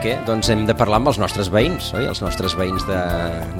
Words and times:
Perquè 0.00 0.24
doncs, 0.24 0.48
hem 0.48 0.62
de 0.64 0.72
parlar 0.72 0.96
amb 0.96 1.10
els 1.10 1.18
nostres 1.20 1.50
veïns, 1.52 1.90
oi? 1.92 2.06
els 2.08 2.22
nostres 2.24 2.54
veïns 2.56 2.86
de, 2.88 3.00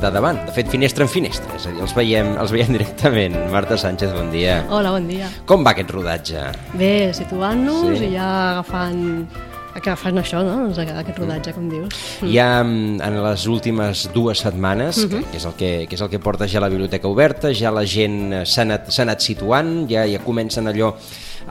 de 0.00 0.10
davant. 0.14 0.38
De 0.46 0.54
fet, 0.56 0.70
finestra 0.72 1.04
en 1.04 1.10
finestra, 1.12 1.52
és 1.58 1.66
a 1.68 1.72
dir, 1.74 1.82
els 1.84 1.92
veiem, 1.92 2.30
els 2.40 2.54
veiem 2.54 2.72
directament. 2.78 3.36
Marta 3.52 3.76
Sánchez, 3.76 4.14
bon 4.16 4.30
dia. 4.32 4.62
Hola, 4.72 4.94
bon 4.96 5.04
dia. 5.10 5.28
Com 5.44 5.66
va 5.66 5.74
aquest 5.76 5.92
rodatge? 5.92 6.46
Bé, 6.80 7.10
situant-nos 7.12 7.92
Sí. 7.92 8.08
i 8.08 8.14
ja 8.14 8.30
agafant, 8.54 9.04
agafant 9.76 10.22
això, 10.22 10.40
no? 10.46 10.56
doncs 10.62 10.80
aquest 10.80 11.20
rodatge, 11.20 11.52
com 11.58 11.68
dius. 11.68 12.00
Ja 12.24 12.48
mm, 12.64 13.04
en 13.04 13.20
les 13.26 13.46
últimes 13.52 14.08
dues 14.16 14.40
setmanes, 14.40 15.04
que, 15.04 15.20
que, 15.20 15.36
és 15.42 15.44
el 15.44 15.56
que, 15.60 15.70
que 15.92 16.00
és 16.00 16.06
el 16.08 16.12
que 16.14 16.24
porta 16.24 16.48
ja 16.48 16.64
la 16.64 16.72
biblioteca 16.72 17.12
oberta, 17.12 17.52
ja 17.52 17.68
la 17.68 17.84
gent 17.84 18.20
eh, 18.32 18.42
s'ha 18.48 18.64
anat, 18.64 18.88
anat 19.04 19.28
situant, 19.28 19.82
ja, 19.92 20.08
ja 20.08 20.24
comencen 20.24 20.72
allò 20.72 20.94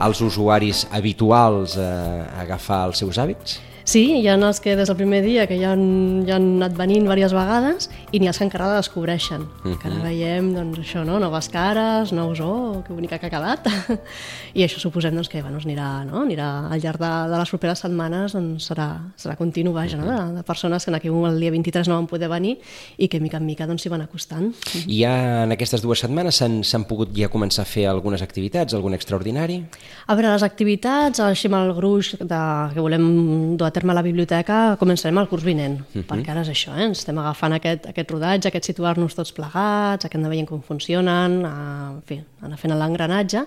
els 0.02 0.26
usuaris 0.26 0.88
habituals 0.90 1.78
a, 1.78 1.90
a 2.26 2.46
agafar 2.48 2.88
els 2.90 3.06
seus 3.06 3.22
hàbits? 3.22 3.60
Sí, 3.90 4.04
hi 4.20 4.28
ha 4.30 4.36
els 4.38 4.60
que 4.62 4.76
des 4.78 4.86
del 4.86 4.94
primer 4.94 5.18
dia 5.24 5.48
que 5.50 5.56
ja 5.58 5.72
han, 5.74 6.20
ja 6.22 6.36
han 6.36 6.44
anat 6.60 6.76
venint 6.78 7.02
diverses 7.02 7.32
vegades 7.34 7.88
i 8.14 8.20
n'hi 8.20 8.28
ha 8.28 8.30
els 8.30 8.38
que 8.38 8.44
encara 8.46 8.68
la 8.70 8.76
descobreixen. 8.76 9.42
Uh 9.42 9.48
-huh. 9.64 9.72
Encara 9.72 9.96
veiem, 10.04 10.52
doncs, 10.54 10.78
això, 10.78 11.02
no? 11.04 11.18
noves 11.18 11.48
cares, 11.48 12.12
nous, 12.12 12.38
oh, 12.40 12.84
que 12.86 12.92
bonica 12.92 13.18
que 13.18 13.26
ha 13.26 13.30
quedat. 13.30 13.66
I 14.54 14.62
això 14.62 14.78
suposem 14.78 15.12
doncs, 15.12 15.28
que 15.28 15.42
bueno, 15.42 15.58
anirà, 15.58 16.04
no? 16.04 16.22
anirà 16.22 16.70
al 16.70 16.80
llarg 16.80 17.00
de, 17.00 17.30
de 17.32 17.38
les 17.38 17.48
properes 17.48 17.78
setmanes 17.80 18.32
doncs, 18.32 18.70
serà, 18.70 19.00
serà 19.16 19.36
continu, 19.36 19.72
vaja, 19.72 19.96
no? 19.96 20.06
de, 20.06 20.34
de 20.36 20.42
persones 20.44 20.84
que 20.84 20.90
en 20.92 20.94
aquí 20.94 21.08
el 21.08 21.40
dia 21.40 21.50
23 21.50 21.88
no 21.88 21.96
van 21.96 22.06
poder 22.06 22.28
venir 22.28 22.60
i 22.96 23.08
que 23.08 23.18
mica 23.18 23.38
en 23.38 23.46
mica 23.46 23.66
doncs, 23.66 23.82
s'hi 23.82 23.88
van 23.88 24.02
acostant. 24.02 24.54
I 24.86 25.02
ja 25.02 25.42
en 25.42 25.50
aquestes 25.50 25.82
dues 25.82 25.98
setmanes 25.98 26.36
s'han 26.36 26.62
s'han 26.62 26.84
pogut 26.84 27.08
ja 27.12 27.28
començar 27.28 27.62
a 27.62 27.64
fer 27.64 27.88
algunes 27.88 28.22
activitats, 28.22 28.72
algun 28.72 28.94
extraordinari? 28.94 29.64
A 30.06 30.14
veure, 30.14 30.32
les 30.32 30.42
activitats, 30.44 31.18
així 31.18 31.48
amb 31.48 31.56
el 31.56 31.74
gruix 31.74 32.14
de, 32.20 32.70
que 32.72 32.80
volem 32.80 33.56
dur 33.56 33.66
a 33.66 33.79
terme 33.80 33.94
a 33.94 33.96
la 33.96 34.04
biblioteca, 34.04 34.58
començarem 34.80 35.18
el 35.22 35.28
curs 35.30 35.44
vinent, 35.44 35.80
uh 35.80 35.84
-huh. 35.94 36.04
perquè 36.06 36.30
ara 36.30 36.42
és 36.42 36.48
això, 36.48 36.76
eh? 36.76 36.90
estem 36.90 37.18
agafant 37.18 37.52
aquest, 37.52 37.86
aquest 37.86 38.10
rodatge, 38.10 38.48
aquest 38.48 38.64
situar-nos 38.64 39.14
tots 39.14 39.32
plegats, 39.32 40.04
aquest 40.04 40.16
anar 40.16 40.30
veient 40.30 40.48
com 40.48 40.60
funcionen, 40.62 41.44
a, 41.44 41.90
en 41.96 42.02
fi, 42.04 42.20
anar 42.42 42.58
fent 42.58 42.74
l'engranatge, 42.74 43.46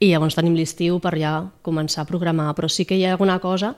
i 0.00 0.10
llavors 0.10 0.34
tenim 0.34 0.54
l'estiu 0.54 0.98
per 0.98 1.18
ja 1.18 1.44
començar 1.62 2.02
a 2.02 2.04
programar, 2.04 2.54
però 2.54 2.68
sí 2.68 2.84
que 2.84 2.96
hi 2.96 3.04
ha 3.04 3.12
alguna 3.12 3.38
cosa 3.38 3.74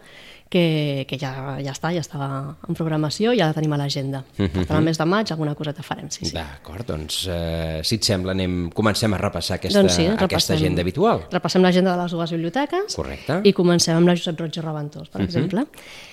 que, 0.49 1.05
que 1.09 1.19
ja, 1.19 1.59
ja 1.59 1.73
està, 1.73 1.91
ja 1.95 2.03
està 2.05 2.27
en 2.69 2.77
programació 2.79 3.33
i 3.35 3.41
ja 3.41 3.49
la 3.51 3.57
tenim 3.57 3.73
a 3.75 3.79
l'agenda. 3.81 4.23
Per 4.37 4.63
tant, 4.63 4.77
al 4.79 4.85
mes 4.87 4.99
de 4.99 5.07
maig 5.09 5.33
alguna 5.35 5.57
coseta 5.59 5.83
farem, 5.83 6.07
sí, 6.15 6.29
sí. 6.29 6.35
D'acord, 6.37 6.87
doncs, 6.87 7.25
eh, 7.33 7.81
si 7.87 7.99
et 7.99 8.07
sembla, 8.07 8.35
anem, 8.37 8.69
comencem 8.75 9.13
a 9.17 9.21
repassar 9.21 9.59
aquesta, 9.59 9.83
Doncs 9.83 9.97
sí, 9.99 10.07
aquesta 10.07 10.27
repassem. 10.27 10.57
agenda 10.61 10.85
habitual. 10.87 11.25
Repassem 11.33 11.67
l'agenda 11.67 11.97
de 11.97 12.03
les 12.03 12.15
dues 12.15 12.35
biblioteques 12.37 12.95
Correcte. 12.95 13.41
i 13.43 13.53
comencem 13.57 13.99
amb 13.99 14.07
la 14.07 14.15
Josep 14.15 14.39
Roig 14.41 14.57
i 14.57 14.63
Reventós, 14.63 15.09
per 15.09 15.21
uh 15.21 15.25
-huh. 15.25 15.29
exemple. 15.29 15.67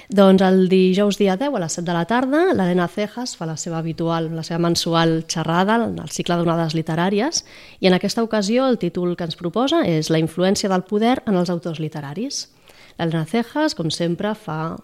Doncs 0.10 0.42
el 0.42 0.68
dijous 0.70 1.18
dia 1.18 1.38
10 1.38 1.56
a 1.56 1.60
les 1.60 1.74
7 1.74 1.86
de 1.86 1.94
la 1.94 2.06
tarda 2.06 2.54
l'Helena 2.54 2.88
Cejas 2.88 3.38
fa 3.38 3.46
la 3.46 3.56
seva 3.58 3.78
habitual, 3.78 4.36
la 4.36 4.44
seva 4.44 4.60
mensual 4.60 5.26
xerrada, 5.28 5.76
el 5.76 6.10
cicle 6.10 6.36
d'onades 6.36 6.74
literàries, 6.74 7.46
i 7.80 7.88
en 7.88 7.94
aquesta 7.94 8.24
ocasió 8.24 8.68
el 8.68 8.78
títol 8.78 9.16
que 9.16 9.24
ens 9.24 9.36
proposa 9.36 9.86
és 9.86 10.10
La 10.10 10.20
influència 10.20 10.70
del 10.70 10.84
poder 10.84 11.22
en 11.26 11.36
els 11.36 11.50
autors 11.50 11.80
literaris. 11.80 12.50
L'Helena 12.98 13.26
Cejas, 13.30 13.76
com 13.78 13.90
sempre, 13.94 14.34
fa 14.36 14.76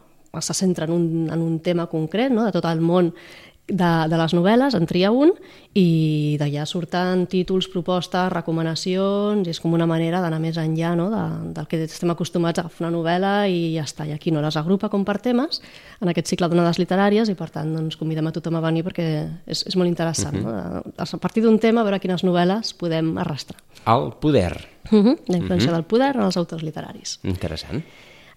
se 0.45 0.53
centra 0.53 0.85
en 0.85 0.91
un, 0.93 1.05
en 1.33 1.41
un 1.41 1.59
tema 1.59 1.87
concret 1.89 2.29
no? 2.29 2.43
de 2.45 2.53
tot 2.53 2.65
el 2.69 2.83
món 2.85 3.09
de, 3.69 3.89
de 4.09 4.17
les 4.19 4.33
novel·les, 4.33 4.75
en 4.75 4.85
tria 4.89 5.11
un, 5.13 5.31
i 5.77 6.35
d'allà 6.41 6.65
surten 6.67 7.25
títols, 7.29 7.69
propostes, 7.69 8.31
recomanacions, 8.33 9.47
i 9.47 9.53
és 9.53 9.61
com 9.61 9.73
una 9.77 9.87
manera 9.89 10.21
d'anar 10.23 10.39
més 10.41 10.57
enllà 10.57 10.95
no? 10.97 11.09
de, 11.13 11.23
del 11.55 11.69
que 11.69 11.83
estem 11.85 12.09
acostumats 12.13 12.59
a 12.59 12.65
agafar 12.65 12.87
una 12.87 12.93
novel·la 12.97 13.33
i 13.51 13.75
ja 13.75 13.85
està. 13.85 14.07
I 14.09 14.15
aquí 14.15 14.33
no 14.33 14.43
les 14.43 14.57
agrupa 14.59 14.89
com 14.89 15.05
per 15.05 15.19
temes 15.23 15.61
en 16.01 16.11
aquest 16.11 16.33
cicle 16.33 16.49
d'onades 16.49 16.81
literàries 16.81 17.29
i 17.29 17.37
per 17.37 17.51
tant 17.53 17.71
doncs, 17.75 17.99
convidem 17.99 18.27
a 18.27 18.33
tothom 18.35 18.57
a 18.59 18.65
venir 18.65 18.83
perquè 18.87 19.07
és, 19.45 19.63
és 19.69 19.77
molt 19.77 19.89
interessant. 19.89 20.41
Uh 20.41 20.49
-huh. 20.49 20.83
no? 20.89 20.93
A 20.97 21.21
partir 21.21 21.43
d'un 21.43 21.59
tema, 21.59 21.81
a 21.81 21.83
veure 21.83 21.99
quines 21.99 22.23
novel·les 22.23 22.73
podem 22.73 23.17
arrastrar. 23.17 23.61
El 23.85 24.13
poder. 24.19 24.67
Uh 24.91 25.03
-huh. 25.03 25.17
La 25.27 25.37
influència 25.37 25.69
uh 25.69 25.73
-huh. 25.73 25.75
del 25.75 25.83
poder 25.83 26.15
en 26.15 26.21
els 26.21 26.37
autors 26.37 26.63
literaris. 26.63 27.19
Interessant. 27.23 27.83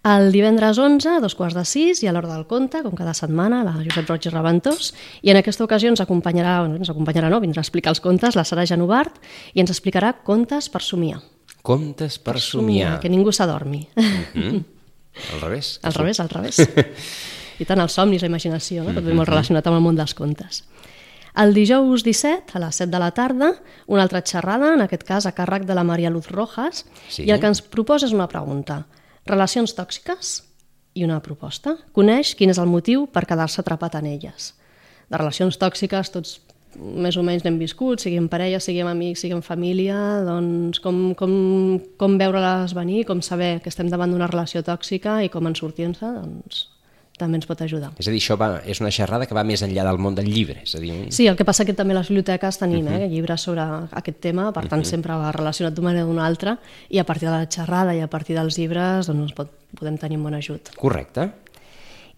El 0.03 0.33
divendres 0.35 0.79
11, 0.83 1.09
a 1.09 1.21
dos 1.23 1.37
quarts 1.39 1.55
de 1.55 1.63
sis, 1.69 2.01
i 2.03 2.09
a 2.11 2.13
l'hora 2.13 2.33
del 2.33 2.47
conte, 2.51 2.81
com 2.83 2.95
cada 2.99 3.13
setmana, 3.15 3.61
la 3.63 3.77
Josep 3.85 4.09
Roig 4.11 4.25
i 4.27 4.33
Reventós, 4.33 4.89
i 5.23 5.31
en 5.31 5.39
aquesta 5.39 5.63
ocasió 5.63 5.93
ens 5.93 6.03
acompanyarà, 6.03 6.57
ens 6.67 6.91
acompanyarà 6.91 7.29
no, 7.31 7.39
vindrà 7.43 7.63
a 7.63 7.67
explicar 7.67 7.93
els 7.95 8.01
contes, 8.03 8.35
la 8.35 8.43
Sara 8.43 8.65
Genovart, 8.67 9.21
i 9.55 9.63
ens 9.63 9.71
explicarà 9.71 10.11
contes 10.27 10.67
per 10.75 10.83
somiar. 10.83 11.21
Contes 11.63 12.17
per 12.19 12.41
somiar. 12.43 12.97
Que 12.99 13.11
ningú 13.13 13.31
s'adormi. 13.31 13.85
Mm? 13.95 14.59
Al 15.37 15.41
revés. 15.45 15.77
Al 15.87 15.95
revés, 15.95 16.19
al 16.19 16.31
revés. 16.33 16.59
I 17.63 17.67
tant 17.69 17.79
els 17.85 17.95
somnis, 17.95 18.25
la 18.25 18.31
imaginació, 18.33 18.83
no? 18.83 18.95
tot 18.97 19.05
ve 19.07 19.15
molt 19.15 19.29
relacionat 19.29 19.67
amb 19.71 19.79
el 19.79 19.85
món 19.85 19.99
dels 19.99 20.17
contes. 20.19 20.65
El 21.39 21.55
dijous 21.55 22.03
17, 22.03 22.57
a 22.59 22.63
les 22.65 22.81
7 22.81 22.91
de 22.91 22.99
la 22.99 23.13
tarda, 23.15 23.53
una 23.87 24.03
altra 24.03 24.25
xerrada, 24.27 24.73
en 24.75 24.83
aquest 24.83 25.05
cas 25.07 25.29
a 25.29 25.35
càrrec 25.37 25.63
de 25.69 25.77
la 25.79 25.85
Maria 25.87 26.11
Luz 26.11 26.27
Rojas, 26.33 26.83
Sí. 27.09 27.23
i 27.29 27.31
el 27.31 27.39
que 27.41 27.53
ens 27.53 27.63
proposa 27.63 28.09
és 28.09 28.17
una 28.17 28.27
pregunta. 28.29 28.83
Relacions 29.29 29.75
tòxiques? 29.77 30.41
I 30.99 31.07
una 31.07 31.21
proposta. 31.25 31.77
Coneix 31.97 32.35
quin 32.37 32.53
és 32.53 32.61
el 32.61 32.69
motiu 32.69 33.07
per 33.09 33.25
quedar-se 33.29 33.63
atrapat 33.63 33.97
en 34.01 34.09
elles. 34.11 34.53
De 35.09 35.21
relacions 35.21 35.57
tòxiques 35.61 36.11
tots 36.13 36.41
més 36.77 37.17
o 37.21 37.23
menys 37.25 37.45
n'hem 37.45 37.59
viscut, 37.61 38.01
sigui 38.01 38.17
en 38.17 38.29
parella, 38.33 38.61
sigui 38.61 38.81
amb 38.81 38.95
amics, 38.95 39.23
sigui 39.25 39.37
en 39.37 39.45
família, 39.45 39.97
doncs 40.25 40.81
com, 40.81 41.13
com, 41.19 41.33
com 42.01 42.19
veure-les 42.21 42.73
venir, 42.77 43.05
com 43.09 43.21
saber 43.25 43.59
que 43.61 43.69
estem 43.73 43.93
davant 43.93 44.13
d'una 44.13 44.31
relació 44.31 44.65
tòxica 44.65 45.21
i 45.25 45.29
com 45.33 45.49
en 45.49 45.59
sortir-se, 45.59 46.15
doncs 46.17 46.72
també 47.23 47.39
ens 47.41 47.49
pot 47.49 47.63
ajudar. 47.65 47.93
És 48.03 48.09
a 48.09 48.15
dir, 48.15 48.21
això 48.21 48.37
va, 48.41 48.51
és 48.69 48.83
una 48.83 48.91
xerrada 48.95 49.29
que 49.31 49.37
va 49.39 49.45
més 49.47 49.63
enllà 49.65 49.87
del 49.87 50.01
món 50.03 50.19
del 50.19 50.29
llibre. 50.33 50.61
És 50.67 50.75
a 50.77 50.83
dir, 50.83 50.93
Sí, 51.15 51.29
el 51.31 51.39
que 51.39 51.47
passa 51.49 51.67
que 51.69 51.77
també 51.79 51.95
les 51.95 52.11
biblioteques 52.11 52.59
tenim 52.59 52.87
uh 52.87 52.93
-huh. 52.93 53.03
eh, 53.07 53.09
llibres 53.09 53.41
sobre 53.41 53.63
aquest 53.91 54.21
tema, 54.21 54.53
per 54.53 54.67
tant 54.69 54.83
uh 54.83 54.87
-huh. 54.87 54.91
sempre 54.91 55.13
va 55.13 55.33
relacionat 55.33 55.75
d'una 55.75 55.89
manera 55.91 56.05
o 56.05 56.09
d'una 56.09 56.27
altra 56.27 56.59
i 56.91 56.99
a 56.99 57.05
partir 57.05 57.29
de 57.29 57.35
la 57.35 57.47
xerrada 57.47 57.95
i 57.95 58.01
a 58.01 58.09
partir 58.09 58.37
dels 58.37 58.59
llibres 58.59 59.07
doncs, 59.07 59.33
pot, 59.33 59.49
podem 59.79 59.97
tenir 59.97 60.17
un 60.17 60.25
bon 60.25 60.35
ajut. 60.35 60.75
Correcte. 60.77 61.31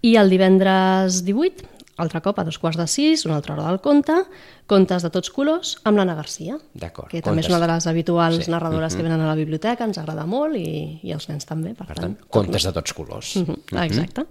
I 0.03 0.16
el 0.16 0.28
divendres 0.28 1.25
18, 1.25 1.73
altre 1.97 2.21
cop 2.21 2.38
a 2.38 2.44
dos 2.44 2.59
quarts 2.59 2.77
de 2.78 2.87
sis, 2.91 3.25
una 3.27 3.37
altra 3.37 3.55
hora 3.55 3.69
del 3.69 3.81
conte, 3.81 4.15
contes 4.66 5.03
de 5.05 5.10
tots 5.10 5.31
colors 5.31 5.77
amb 5.84 5.99
l'Anna 5.99 6.15
Garcia, 6.19 6.56
que 6.75 7.21
també 7.22 7.41
és 7.41 7.47
contes. 7.47 7.49
una 7.49 7.60
de 7.60 7.69
les 7.72 7.87
habituals 7.87 8.44
Sí. 8.44 8.50
narradores 8.50 8.97
que 8.97 9.03
venen 9.03 9.21
a 9.21 9.27
la 9.28 9.34
biblioteca, 9.34 9.84
ens 9.84 9.99
agrada 9.99 10.27
molt 10.27 10.56
i, 10.56 11.00
i 11.03 11.12
els 11.12 11.28
nens 11.28 11.47
també, 11.47 11.75
per, 11.75 11.87
Per 11.87 11.97
tant, 11.97 12.16
contes 12.28 12.65
de 12.65 12.72
tots 12.72 12.93
colors. 12.93 13.37
Mhm, 13.37 13.82
Exacte. 13.84 14.27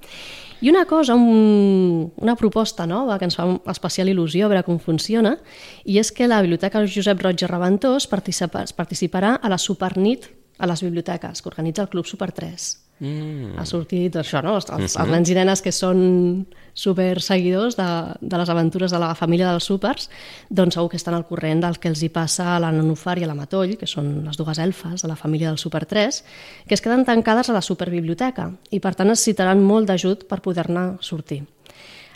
I 0.61 0.69
una 0.69 0.85
cosa, 0.85 1.13
un, 1.15 2.11
una 2.17 2.35
proposta 2.35 2.85
nova 2.87 3.17
que 3.19 3.25
ens 3.25 3.35
fa 3.35 3.45
especial 3.71 4.07
il·lusió 4.07 4.45
a 4.45 4.47
veure 4.47 4.63
com 4.63 4.79
funciona, 4.79 5.37
i 5.85 5.97
és 5.99 6.11
que 6.11 6.27
la 6.27 6.41
Biblioteca 6.41 6.85
Josep 6.87 7.19
Roig 7.21 7.41
i 7.41 7.47
Reventós 7.47 8.07
participa, 8.07 8.63
participarà 8.75 9.35
a 9.41 9.49
la 9.49 9.57
Supernit 9.57 10.29
a 10.59 10.67
les 10.67 10.81
biblioteques, 10.83 11.41
que 11.41 11.49
organitza 11.49 11.81
el 11.81 11.89
Club 11.89 12.05
Super 12.05 12.31
3. 12.31 12.82
Mm. 12.99 13.57
Ha 13.59 13.65
sortit 13.67 14.15
això, 14.15 14.39
no? 14.45 14.53
Els, 14.59 14.69
els, 14.71 14.95
els 15.01 15.09
nens 15.11 15.29
i 15.31 15.35
nenes 15.35 15.63
que 15.65 15.73
són 15.73 16.45
super 16.73 17.21
seguidors 17.21 17.75
de, 17.77 17.87
de 18.21 18.39
les 18.39 18.51
aventures 18.53 18.93
de 18.93 18.99
la 19.01 19.13
família 19.17 19.49
dels 19.49 19.65
súpers, 19.67 20.09
doncs 20.49 20.77
segur 20.77 20.91
que 20.91 20.99
estan 21.01 21.17
al 21.17 21.25
corrent 21.29 21.63
del 21.65 21.79
que 21.81 21.91
els 21.91 22.03
hi 22.03 22.09
passa 22.13 22.53
a 22.55 22.59
la 22.63 22.71
Nanufar 22.73 23.17
i 23.19 23.25
a 23.25 23.29
la 23.29 23.37
Matoll, 23.37 23.75
que 23.79 23.89
són 23.89 24.21
les 24.27 24.39
dues 24.39 24.61
elfes 24.61 25.03
de 25.03 25.11
la 25.11 25.17
família 25.19 25.49
del 25.49 25.59
Super 25.61 25.85
3, 25.89 26.21
que 26.67 26.77
es 26.77 26.85
queden 26.85 27.05
tancades 27.05 27.49
a 27.49 27.57
la 27.57 27.65
superbiblioteca 27.65 28.51
i 28.71 28.79
per 28.79 28.95
tant 28.95 29.11
necessitaran 29.11 29.61
molt 29.61 29.89
d'ajut 29.89 30.27
per 30.29 30.41
poder-ne 30.45 30.93
sortir. 31.01 31.43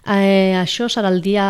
Eh, 0.08 0.56
això 0.56 0.86
serà 0.88 1.10
el 1.12 1.20
dia 1.20 1.46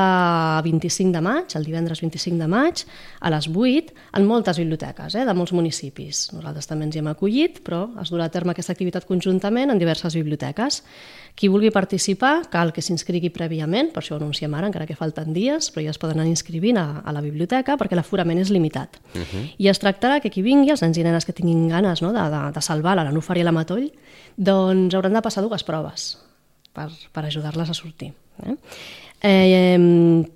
25 0.65 1.13
de 1.13 1.21
maig, 1.21 1.53
el 1.59 1.65
divendres 1.67 1.99
25 2.01 2.39
de 2.41 2.47
maig, 2.49 2.81
a 3.21 3.29
les 3.29 3.45
8, 3.53 3.93
en 4.17 4.25
moltes 4.25 4.57
biblioteques 4.57 5.13
eh, 5.13 5.25
de 5.27 5.35
molts 5.37 5.53
municipis. 5.53 6.23
Nosaltres 6.33 6.65
també 6.65 6.87
ens 6.87 6.97
hi 6.97 7.03
hem 7.03 7.11
acollit, 7.11 7.61
però 7.61 7.83
es 8.01 8.09
durà 8.09 8.25
a 8.25 8.33
terme 8.33 8.55
aquesta 8.55 8.73
activitat 8.73 9.05
conjuntament 9.05 9.69
en 9.69 9.77
diverses 9.77 10.17
biblioteques. 10.17 10.81
Qui 11.37 11.51
vulgui 11.53 11.69
participar 11.69 12.47
cal 12.49 12.73
que 12.73 12.81
s'inscrigui 12.81 13.29
prèviament, 13.29 13.93
per 13.93 14.01
això 14.01 14.15
ho 14.15 14.21
anunciem 14.23 14.57
ara, 14.57 14.71
encara 14.71 14.89
que 14.89 14.97
falten 14.97 15.37
dies, 15.37 15.69
però 15.69 15.85
ja 15.85 15.93
es 15.93 16.01
poden 16.01 16.17
anar 16.17 16.31
inscrivint 16.33 16.81
a, 16.81 16.87
a 17.05 17.13
la 17.13 17.21
biblioteca 17.21 17.77
perquè 17.77 17.93
l'aforament 17.93 18.41
és 18.41 18.49
limitat. 18.49 18.97
Uh 19.13 19.21
-huh. 19.21 19.47
I 19.57 19.69
es 19.69 19.79
tractarà 19.79 20.19
que 20.19 20.31
qui 20.31 20.41
vingui, 20.41 20.71
els 20.71 20.81
nens 20.81 20.97
i 20.97 21.03
nenes 21.03 21.25
que 21.25 21.33
tinguin 21.33 21.67
ganes 21.67 22.01
no, 22.01 22.11
de, 22.11 22.25
de, 22.25 22.51
de 22.53 22.61
salvar 22.61 22.95
la 22.95 23.03
Nanúfar 23.03 23.37
i 23.37 23.43
la 23.43 23.51
Matoll, 23.51 23.91
doncs 24.35 24.95
hauran 24.95 25.13
de 25.13 25.21
passar 25.21 25.43
dues 25.43 25.63
proves 25.63 26.17
per, 26.73 26.89
per 27.11 27.25
ajudar-les 27.25 27.69
a 27.69 27.73
sortir. 27.73 28.13
Eh? 28.45 28.55
Eh, 29.19 29.77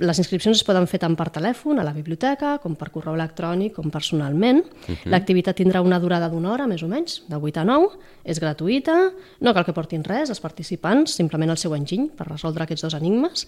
les 0.02 0.20
inscripcions 0.24 0.58
es 0.58 0.66
poden 0.66 0.88
fer 0.90 0.98
tant 1.04 1.14
per 1.18 1.28
telèfon, 1.30 1.78
a 1.78 1.86
la 1.86 1.94
biblioteca, 1.94 2.56
com 2.64 2.74
per 2.76 2.90
correu 2.90 3.14
electrònic, 3.14 3.76
com 3.76 3.92
personalment. 3.94 4.64
Uh 4.66 4.96
-huh. 4.96 5.12
L'activitat 5.12 5.56
tindrà 5.56 5.82
una 5.82 6.00
durada 6.00 6.30
d'una 6.30 6.52
hora, 6.52 6.68
més 6.68 6.82
o 6.82 6.88
menys, 6.88 7.24
de 7.28 7.36
8 7.36 7.58
a 7.58 7.64
9. 7.64 7.90
És 8.24 8.40
gratuïta, 8.40 9.12
no 9.40 9.54
cal 9.54 9.66
que 9.66 9.74
portin 9.74 10.04
res, 10.04 10.30
els 10.30 10.40
participants, 10.40 11.14
simplement 11.14 11.50
el 11.50 11.58
seu 11.58 11.76
enginy 11.76 12.10
per 12.10 12.28
resoldre 12.28 12.64
aquests 12.64 12.82
dos 12.82 12.94
enigmes 12.94 13.48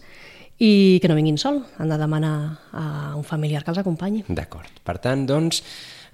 i 0.59 0.99
que 1.01 1.07
no 1.07 1.15
vinguin 1.15 1.38
sol, 1.38 1.63
han 1.77 1.89
de 1.89 1.97
demanar 1.97 2.59
a 2.71 3.15
un 3.15 3.23
familiar 3.23 3.63
que 3.63 3.71
els 3.71 3.79
acompanyi. 3.79 4.23
D'acord. 4.27 4.69
Per 4.83 4.99
tant, 4.99 5.25
doncs, 5.25 5.63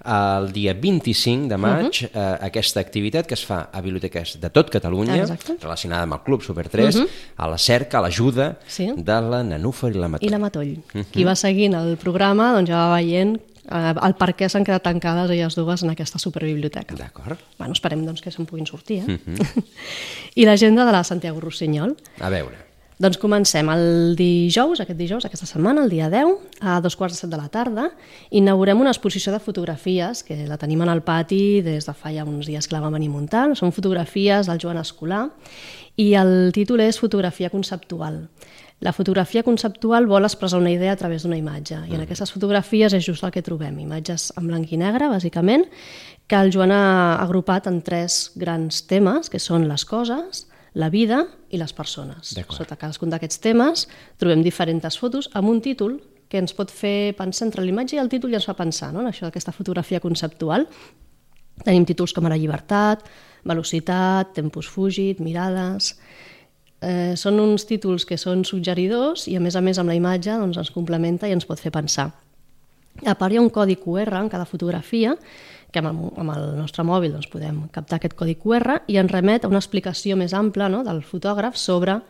el 0.04 0.52
dia 0.52 0.74
25 0.74 1.48
de 1.48 1.56
maig, 1.56 1.86
uh 1.86 1.90
-huh. 1.90 2.10
eh, 2.14 2.38
aquesta 2.46 2.80
activitat 2.80 3.26
que 3.26 3.34
es 3.34 3.44
fa 3.44 3.68
a 3.72 3.80
biblioteques 3.80 4.40
de 4.40 4.50
tot 4.50 4.70
Catalunya, 4.70 5.16
Exacte. 5.16 5.56
relacionada 5.60 6.02
amb 6.02 6.14
el 6.14 6.20
Club 6.20 6.42
Super 6.42 6.68
3, 6.68 6.96
uh 6.96 7.02
-huh. 7.02 7.08
a 7.36 7.48
la 7.48 7.58
cerca, 7.58 7.98
a 7.98 8.02
l'ajuda 8.02 8.58
Sí. 8.66 8.92
de 8.96 9.20
la 9.20 9.42
Nanúfer 9.42 9.90
i 9.90 9.98
la 9.98 10.08
Matoll. 10.08 10.28
I 10.28 10.30
la 10.30 10.38
Matoll. 10.38 10.68
Uh 10.70 11.00
-huh. 11.00 11.04
Qui 11.10 11.24
va 11.24 11.34
seguint 11.34 11.74
el 11.74 11.96
programa 11.96 12.52
doncs 12.52 12.70
ja 12.70 12.76
va 12.76 12.94
veient 12.96 13.40
eh, 13.70 13.94
el 14.02 14.14
per 14.14 14.34
què 14.36 14.48
s'han 14.48 14.64
quedat 14.64 14.82
tancades 14.82 15.30
elles 15.30 15.54
dues 15.54 15.82
en 15.82 15.90
aquesta 15.90 16.18
superbiblioteca. 16.18 16.94
D'acord. 16.94 17.38
Bueno, 17.58 17.72
esperem 17.72 18.04
doncs, 18.04 18.20
que 18.20 18.30
se'n 18.30 18.46
puguin 18.46 18.66
sortir. 18.66 18.98
Eh? 18.98 19.18
Uh 19.26 19.32
-huh. 19.34 19.62
I 20.34 20.44
l'agenda 20.44 20.84
de 20.84 20.92
la 20.92 21.04
Santiago 21.04 21.40
Rossinyol. 21.40 21.96
A 22.20 22.28
veure, 22.28 22.69
Doncs 23.00 23.16
comencem 23.16 23.64
el 23.72 24.12
dijous, 24.12 24.82
aquest 24.82 24.98
dijous, 24.98 25.24
aquesta 25.24 25.46
setmana, 25.48 25.86
el 25.86 25.88
dia 25.88 26.10
10, 26.12 26.34
a 26.60 26.74
dos 26.84 26.98
quarts 27.00 27.14
de 27.16 27.22
set 27.22 27.30
de 27.32 27.38
la 27.40 27.48
tarda. 27.48 27.86
Inaugurem 28.28 28.82
una 28.82 28.92
exposició 28.92 29.32
de 29.32 29.40
fotografies, 29.40 30.20
que 30.20 30.36
la 30.44 30.58
tenim 30.60 30.82
en 30.84 30.92
el 30.92 31.00
pati 31.00 31.62
des 31.64 31.88
de 31.88 31.94
fa 31.96 32.12
ja 32.12 32.26
uns 32.28 32.50
dies 32.50 32.68
que 32.68 32.76
la 32.76 32.82
vam 32.84 32.98
venir 32.98 33.08
muntant. 33.08 33.56
Són 33.56 33.72
fotografies 33.72 34.52
del 34.52 34.60
Joan 34.60 34.82
Escolar 34.82 35.30
i 35.96 36.10
el 36.20 36.52
títol 36.52 36.84
és 36.84 37.00
Fotografia 37.00 37.48
conceptual. 37.48 38.26
La 38.84 38.92
fotografia 38.92 39.46
conceptual 39.48 40.04
vol 40.04 40.28
expressar 40.28 40.60
una 40.60 40.76
idea 40.76 40.92
a 40.92 41.00
través 41.00 41.24
d'una 41.24 41.40
imatge 41.40 41.80
i 41.88 41.96
en 41.96 42.04
aquestes 42.04 42.32
fotografies 42.36 42.92
és 42.92 43.08
just 43.08 43.24
el 43.24 43.32
que 43.32 43.40
trobem, 43.40 43.80
imatges 43.80 44.28
en 44.36 44.52
blanc 44.52 44.76
i 44.76 44.76
negre, 44.76 45.08
bàsicament, 45.08 45.64
que 46.28 46.36
el 46.36 46.52
Joan 46.52 46.76
ha 46.76 47.16
agrupat 47.24 47.72
en 47.72 47.80
tres 47.80 48.26
grans 48.36 48.84
temes, 48.84 49.32
que 49.32 49.40
són 49.40 49.68
les 49.72 49.88
coses, 49.88 50.50
la 50.74 50.90
vida 50.90 51.24
i 51.50 51.58
les 51.58 51.72
persones. 51.74 52.34
Sota 52.54 52.76
cadascun 52.78 53.10
d'aquests 53.10 53.42
temes 53.42 53.86
trobem 54.20 54.44
diferents 54.44 54.98
fotos 54.98 55.30
amb 55.34 55.50
un 55.50 55.60
títol 55.60 55.98
que 56.30 56.38
ens 56.38 56.54
pot 56.54 56.70
fer 56.70 57.12
pensar 57.18 57.48
entre 57.48 57.64
l'imatge 57.66 57.96
i 57.96 58.00
el 58.02 58.10
títol 58.10 58.30
i 58.30 58.38
ens 58.38 58.46
fa 58.46 58.54
pensar 58.54 58.92
no? 58.94 59.02
en 59.02 59.10
això 59.10 59.26
d'aquesta 59.26 59.52
fotografia 59.52 60.00
conceptual. 60.00 60.68
Tenim 61.64 61.84
títols 61.84 62.14
com 62.14 62.28
ara 62.28 62.38
llibertat, 62.38 63.04
velocitat, 63.44 64.34
tempus 64.38 64.70
fugit, 64.70 65.20
mirades... 65.20 65.94
Eh, 66.80 67.12
són 67.12 67.36
uns 67.42 67.66
títols 67.68 68.06
que 68.08 68.16
són 68.16 68.40
suggeridors 68.48 69.26
i 69.28 69.34
a 69.36 69.40
més 69.44 69.52
a 69.52 69.60
més 69.60 69.76
amb 69.76 69.92
la 69.92 69.96
imatge 69.98 70.32
doncs, 70.32 70.56
ens 70.56 70.70
complementa 70.72 71.28
i 71.28 71.34
ens 71.36 71.44
pot 71.44 71.60
fer 71.60 71.68
pensar. 71.74 72.06
A 73.04 73.12
part 73.20 73.34
hi 73.34 73.36
ha 73.36 73.42
un 73.44 73.50
codi 73.52 73.76
QR 73.76 74.16
en 74.16 74.30
cada 74.32 74.46
fotografia 74.48 75.12
que 75.72 75.82
amb 75.82 76.18
amb 76.18 76.32
el 76.34 76.56
nostre 76.58 76.84
mòbil 76.86 77.14
doncs, 77.14 77.28
podem 77.30 77.62
captar 77.74 77.98
aquest 77.98 78.16
codi 78.18 78.36
QR 78.40 78.80
i 78.90 78.98
ens 79.00 79.12
remet 79.12 79.44
a 79.44 79.50
una 79.50 79.60
explicació 79.62 80.16
més 80.18 80.34
ampla 80.34 80.68
no, 80.72 80.82
del 80.86 81.02
fotògraf 81.06 81.58
sobre 81.58 82.00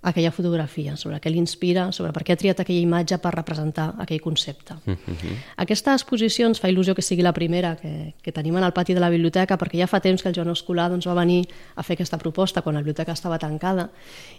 aquella 0.00 0.30
fotografia, 0.30 0.94
sobre 0.96 1.18
què 1.18 1.30
l'inspira, 1.32 1.88
sobre 1.92 2.12
per 2.14 2.22
què 2.22 2.36
ha 2.36 2.38
triat 2.38 2.60
aquella 2.62 2.84
imatge 2.84 3.18
per 3.18 3.32
representar 3.34 3.88
aquell 3.98 4.20
concepte. 4.22 4.74
Uh 4.86 4.94
-huh. 4.94 5.34
Aquesta 5.56 5.92
exposició 5.92 6.46
ens 6.46 6.60
fa 6.60 6.68
il·lusió 6.68 6.94
que 6.94 7.02
sigui 7.02 7.22
la 7.22 7.32
primera 7.32 7.76
que, 7.76 8.14
que 8.22 8.32
tenim 8.32 8.56
en 8.56 8.64
el 8.64 8.72
pati 8.72 8.94
de 8.94 9.00
la 9.00 9.10
biblioteca 9.10 9.58
perquè 9.58 9.78
ja 9.78 9.86
fa 9.86 10.00
temps 10.00 10.22
que 10.22 10.28
el 10.28 10.34
Joan 10.34 10.50
Escolar 10.50 10.90
doncs, 10.90 11.06
va 11.06 11.14
venir 11.14 11.48
a 11.74 11.82
fer 11.82 11.94
aquesta 11.94 12.18
proposta 12.18 12.62
quan 12.62 12.74
la 12.74 12.80
biblioteca 12.80 13.12
estava 13.12 13.38
tancada 13.38 13.90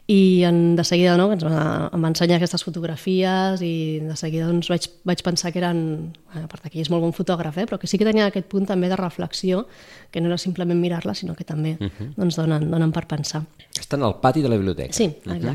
i 0.07 0.43
en, 0.43 0.75
de 0.75 0.83
seguida 0.83 1.17
no, 1.17 1.33
ens 1.33 1.43
va, 1.43 1.89
em 1.93 2.03
va 2.03 2.07
ensenyar 2.07 2.37
aquestes 2.37 2.63
fotografies 2.63 3.61
i 3.61 3.99
de 3.99 4.15
seguida 4.15 4.47
doncs, 4.47 4.69
vaig, 4.69 4.89
vaig 5.03 5.21
pensar 5.21 5.51
que 5.51 5.59
eren, 5.59 6.13
a 6.33 6.47
part 6.47 6.63
que 6.63 6.77
ell 6.77 6.81
és 6.81 6.89
molt 6.89 7.03
bon 7.03 7.11
fotògraf, 7.11 7.57
eh, 7.57 7.65
però 7.65 7.77
que 7.77 7.87
sí 7.87 7.97
que 7.97 8.05
tenia 8.05 8.27
aquest 8.27 8.47
punt 8.47 8.65
també 8.65 8.87
de 8.87 8.95
reflexió, 8.95 9.67
que 10.11 10.21
no 10.21 10.27
era 10.27 10.37
simplement 10.37 10.79
mirar-la, 10.79 11.13
sinó 11.13 11.35
que 11.35 11.43
també 11.43 11.77
uh 11.79 11.85
-huh. 11.85 12.13
doncs, 12.15 12.35
donen, 12.35 12.71
donen 12.71 12.91
per 12.91 13.05
pensar. 13.07 13.43
estan 13.79 14.03
al 14.03 14.19
pati 14.19 14.41
de 14.41 14.49
la 14.49 14.55
biblioteca. 14.55 14.93
Sí, 14.93 15.05
exacte. 15.05 15.48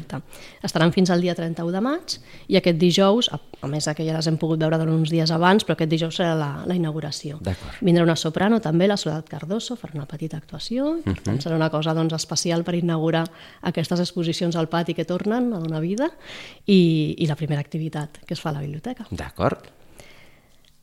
Estaran 0.64 0.93
fins 0.94 1.11
al 1.11 1.23
dia 1.25 1.35
31 1.37 1.73
de 1.75 1.82
maig 1.85 2.17
i 2.49 2.58
aquest 2.58 2.79
dijous, 2.81 3.31
a, 3.32 3.38
a 3.64 3.70
més 3.70 3.87
que 3.96 4.06
ja 4.06 4.17
les 4.17 4.29
hem 4.31 4.38
pogut 4.41 4.61
veure 4.61 4.79
uns 4.91 5.12
dies 5.12 5.31
abans, 5.35 5.64
però 5.64 5.76
aquest 5.76 5.93
dijous 5.93 6.19
serà 6.20 6.35
la, 6.38 6.50
la 6.67 6.76
inauguració. 6.76 7.38
Vindrà 7.85 8.05
una 8.06 8.17
soprano 8.17 8.61
també, 8.64 8.88
la 8.91 8.99
Soledat 9.00 9.29
Cardoso, 9.31 9.76
farà 9.81 9.96
una 9.99 10.08
petita 10.11 10.38
actuació, 10.41 10.96
i 10.99 11.06
per 11.06 11.20
tant 11.23 11.41
serà 11.43 11.58
una 11.58 11.70
cosa 11.73 11.94
doncs, 11.96 12.17
especial 12.17 12.64
per 12.64 12.76
inaugurar 12.79 13.25
aquestes 13.62 14.02
exposicions 14.05 14.56
al 14.56 14.69
pati 14.73 14.94
que 14.94 15.06
tornen 15.08 15.52
a 15.52 15.62
donar 15.62 15.82
vida 15.85 16.11
i, 16.67 17.14
i 17.19 17.31
la 17.31 17.38
primera 17.38 17.62
activitat 17.64 18.20
que 18.25 18.35
es 18.37 18.43
fa 18.43 18.52
a 18.52 18.58
la 18.58 18.64
biblioteca. 18.64 19.08
D'acord. 19.11 19.70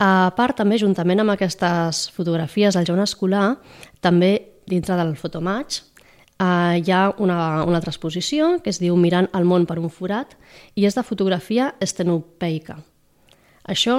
A 0.02 0.32
part, 0.34 0.58
també, 0.58 0.80
juntament 0.82 1.22
amb 1.22 1.36
aquestes 1.36 2.08
fotografies 2.16 2.74
del 2.74 2.88
Joan 2.88 3.04
Escolar, 3.04 3.46
també 4.02 4.34
dintre 4.66 4.96
del 4.98 5.14
fotomatch 5.20 5.91
eh, 6.42 6.82
hi 6.82 6.92
ha 6.92 7.04
una, 7.18 7.64
una 7.64 7.78
altra 7.80 7.94
exposició 7.94 8.58
que 8.64 8.74
es 8.74 8.82
diu 8.82 8.98
Mirant 8.98 9.30
el 9.38 9.46
món 9.46 9.68
per 9.70 9.80
un 9.80 9.92
forat 9.94 10.36
i 10.76 10.88
és 10.90 10.98
de 10.98 11.06
fotografia 11.06 11.74
estenopeica. 11.80 12.80
Això, 13.70 13.96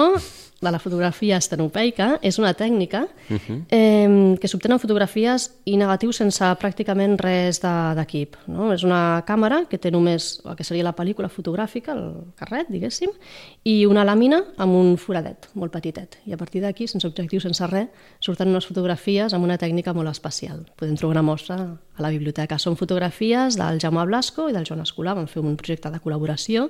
de 0.63 0.71
la 0.71 0.79
fotografia 0.79 1.37
estenopeica, 1.37 2.19
és 2.21 2.39
una 2.39 2.53
tècnica 2.53 3.03
uh 3.03 3.35
-huh. 3.35 3.63
eh, 3.69 4.37
que 4.39 4.47
s'obtenen 4.47 4.79
fotografies 4.79 5.51
i 5.65 5.77
negatius 5.77 6.17
sense 6.17 6.43
pràcticament 6.43 7.17
res 7.19 7.61
de- 7.61 7.95
d'equip. 7.95 8.35
No? 8.47 8.71
És 8.73 8.83
una 8.83 9.23
càmera 9.25 9.65
que 9.69 9.77
té 9.77 9.91
només 9.91 10.41
el 10.45 10.55
que 10.55 10.63
seria 10.63 10.83
la 10.83 10.95
pel·lícula 10.95 11.29
fotogràfica, 11.29 11.91
el 11.91 12.33
carret, 12.35 12.67
diguéssim, 12.69 13.09
i 13.63 13.85
una 13.85 14.03
làmina 14.03 14.43
amb 14.57 14.73
un 14.73 14.97
foradet 14.97 15.49
molt 15.53 15.71
petitet. 15.71 16.17
I 16.25 16.33
a 16.33 16.37
partir 16.37 16.61
d'aquí, 16.61 16.87
sense 16.87 17.07
objectiu, 17.07 17.39
sense 17.39 17.67
res, 17.67 17.87
surten 18.19 18.47
unes 18.47 18.65
fotografies 18.65 19.33
amb 19.33 19.43
una 19.43 19.57
tècnica 19.57 19.93
molt 19.93 20.09
especial. 20.09 20.65
Podem 20.75 20.95
trobar 20.95 21.17
una 21.17 21.21
mostra 21.21 21.55
a 21.55 22.01
la 22.01 22.09
biblioteca. 22.09 22.57
Són 22.57 22.75
fotografies 22.75 23.55
del 23.55 23.79
Jaume 23.79 24.05
Blasco 24.05 24.49
i 24.49 24.53
del 24.53 24.65
Joan 24.65 24.81
Escolar, 24.81 25.15
van 25.15 25.27
fer 25.27 25.41
un 25.43 25.55
projecte 25.55 25.91
de 25.91 25.99
col·laboració 25.99 26.69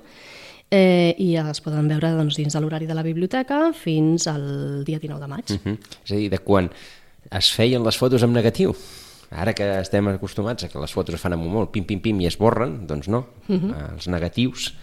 eh, 0.71 1.15
i 1.17 1.35
es 1.37 1.61
poden 1.61 1.87
veure 1.87 2.11
doncs, 2.17 2.37
dins 2.37 2.53
de 2.53 2.61
l'horari 2.61 2.87
de 2.89 2.95
la 2.97 3.03
biblioteca 3.03 3.71
fins 3.73 4.27
al 4.27 4.83
dia 4.85 4.99
19 4.99 5.21
de 5.21 5.27
maig. 5.27 5.51
Uh 5.51 5.57
-huh. 5.63 5.77
És 6.05 6.11
a 6.11 6.15
dir, 6.15 6.29
de 6.29 6.39
quan 6.39 6.69
es 7.31 7.51
feien 7.51 7.83
les 7.83 7.97
fotos 7.97 8.23
en 8.23 8.33
negatiu. 8.33 8.75
Ara 9.31 9.53
que 9.53 9.79
estem 9.79 10.07
acostumats 10.07 10.63
a 10.63 10.69
que 10.69 10.79
les 10.79 10.91
fotos 10.93 11.15
es 11.15 11.21
fan 11.21 11.33
amb 11.33 11.45
molt 11.49 11.71
pim, 11.71 11.85
pim, 11.85 11.99
pim 11.99 12.19
i 12.21 12.27
es 12.27 12.37
borren, 12.37 12.85
doncs 12.87 13.07
no. 13.07 13.25
Uh 13.47 13.55
-huh. 13.55 13.93
Els 13.93 14.07
negatius 14.07 14.73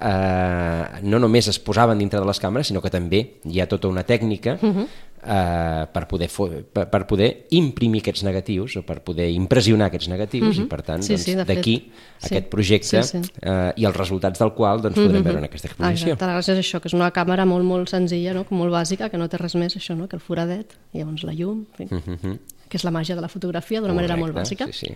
eh, 0.00 1.00
no 1.02 1.18
només 1.18 1.48
es 1.48 1.58
posaven 1.58 1.98
dintre 1.98 2.20
de 2.20 2.26
les 2.26 2.40
càmeres, 2.40 2.70
sinó 2.70 2.82
que 2.82 2.92
també 2.92 3.22
hi 3.44 3.60
ha 3.60 3.68
tota 3.68 3.88
una 3.88 4.04
tècnica 4.04 4.58
uh 4.60 4.68
-huh. 4.68 4.86
Eh, 5.22 5.86
per, 5.92 6.06
poder 6.08 6.28
per, 6.72 6.86
per 6.90 7.00
poder 7.06 7.28
imprimir 7.56 8.00
aquests 8.04 8.24
negatius 8.26 8.76
o 8.80 8.82
per 8.86 9.00
poder 9.04 9.28
impressionar 9.34 9.90
aquests 9.90 10.08
negatius 10.12 10.56
uh 10.56 10.62
-huh. 10.62 10.66
i 10.66 10.68
per 10.68 10.82
tant 10.82 11.02
Sí, 11.02 11.14
doncs, 11.14 11.24
sí, 11.24 11.34
d'aquí 11.34 11.76
Sí. 12.20 12.26
aquest 12.26 12.48
projecte 12.48 13.02
Sí, 13.02 13.22
sí. 13.22 13.32
Eh, 13.40 13.72
i 13.76 13.84
els 13.84 13.96
resultats 13.96 14.38
del 14.38 14.52
qual 14.52 14.82
doncs, 14.82 14.96
podrem 14.96 15.22
veure 15.22 15.38
en 15.38 15.44
aquesta 15.44 15.68
exposició. 15.68 16.12
Exacte, 16.12 16.24
gràcies 16.24 16.56
a 16.56 16.60
això, 16.60 16.80
que 16.80 16.88
és 16.88 16.94
una 16.94 17.10
càmera 17.10 17.46
molt, 17.46 17.64
molt 17.64 17.88
senzilla, 17.88 18.34
no? 18.34 18.46
molt 18.50 18.72
bàsica, 18.72 19.08
que 19.08 19.16
no 19.16 19.28
té 19.28 19.38
res 19.38 19.54
més, 19.54 19.76
això, 19.76 19.96
no? 19.96 20.06
que 20.06 20.16
el 20.16 20.20
foradet, 20.20 20.76
i 20.92 20.98
llavors 20.98 21.22
la 21.24 21.32
llum, 21.32 21.66
en 21.78 21.88
fi, 21.88 22.38
que 22.68 22.76
és 22.76 22.84
la 22.84 22.90
màgia 22.90 23.14
de 23.14 23.20
la 23.20 23.28
fotografia 23.28 23.80
d'una 23.80 23.94
manera 23.94 24.16
molt 24.16 24.34
bàsica. 24.34 24.66
Sí, 24.66 24.86
sí. 24.86 24.94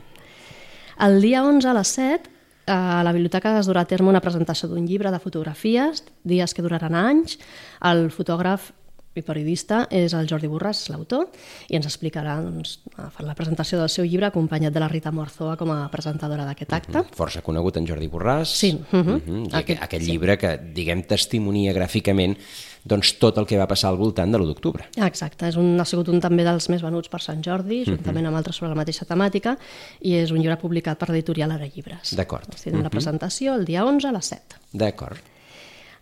El 1.00 1.20
dia 1.20 1.42
11 1.42 1.68
a 1.68 1.74
les 1.74 1.88
7 1.88 2.30
a 2.66 3.02
la 3.04 3.12
biblioteca 3.12 3.58
es 3.58 3.66
durà 3.68 3.82
a 3.82 3.84
terme 3.84 4.08
una 4.08 4.20
presentació 4.20 4.68
d'un 4.68 4.86
llibre 4.86 5.10
de 5.10 5.18
fotografies, 5.18 6.04
dies 6.24 6.54
que 6.54 6.62
duraran 6.62 6.94
anys. 6.94 7.38
El 7.82 8.10
fotògraf 8.10 8.72
i 9.18 9.22
periodista 9.22 9.84
és 9.94 10.14
el 10.16 10.28
Jordi 10.30 10.50
Borràs, 10.50 10.84
l'autor, 10.92 11.28
i 11.68 11.78
ens 11.78 11.86
explicarà 11.88 12.36
doncs, 12.42 12.78
farà 12.96 13.28
la 13.28 13.36
presentació 13.38 13.78
del 13.80 13.90
seu 13.92 14.06
llibre 14.08 14.28
acompanyat 14.30 14.74
de 14.74 14.82
la 14.82 14.90
Rita 14.90 15.12
Morzoa 15.14 15.56
com 15.60 15.70
a 15.74 15.88
presentadora 15.92 16.46
d'aquest 16.48 16.72
acte. 16.72 17.04
força 17.14 17.42
conegut 17.42 17.76
en 17.76 17.86
Jordi 17.86 18.08
Borràs. 18.08 18.46
Sí, 18.46 18.74
uh 18.74 18.98
-huh. 18.98 19.20
Mhm, 19.24 19.44
i 19.50 19.56
aquest, 19.56 19.82
aquest 19.82 20.04
llibre 20.04 20.38
que, 20.38 20.58
diguem, 20.74 21.02
testimonia 21.02 21.72
gràficament 21.72 22.36
doncs, 22.84 23.14
tot 23.18 23.38
el 23.38 23.46
que 23.46 23.58
va 23.58 23.66
passar 23.66 23.88
al 23.88 23.96
voltant 23.96 24.30
de 24.30 24.38
l'1 24.38 24.46
d'octubre. 24.46 24.84
Exacte, 24.96 25.48
és 25.48 25.56
un, 25.56 25.80
ha 25.80 25.84
sigut 25.84 26.08
un 26.08 26.20
també 26.20 26.44
dels 26.44 26.68
més 26.68 26.82
venuts 26.82 27.08
per 27.08 27.20
Sant 27.20 27.42
Jordi, 27.42 27.84
juntament 27.84 28.26
amb 28.26 28.36
altres 28.36 28.56
sobre 28.56 28.70
la 28.74 28.74
mateixa 28.74 29.06
temàtica, 29.08 29.56
i 30.00 30.14
és 30.14 30.30
un 30.30 30.40
llibre 30.42 30.58
publicat 30.60 30.98
per 30.98 31.08
l'editorial 31.08 31.50
Ara 31.56 31.66
Llibres. 31.66 32.14
D'acord. 32.14 32.54
Tindrem 32.54 32.84
la 32.84 32.90
presentació 32.90 33.54
el 33.54 33.64
dia 33.64 33.84
11 33.84 34.08
a 34.08 34.12
les 34.12 34.26
7. 34.26 34.60
D'acord. 34.72 35.33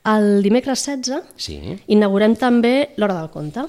El 0.04 0.42
dimecres 0.42 0.82
16 0.84 1.22
Sí. 1.36 1.60
inaugurem 1.86 2.34
també 2.34 2.90
l'Hora 2.96 3.20
del 3.20 3.30
Conte. 3.30 3.68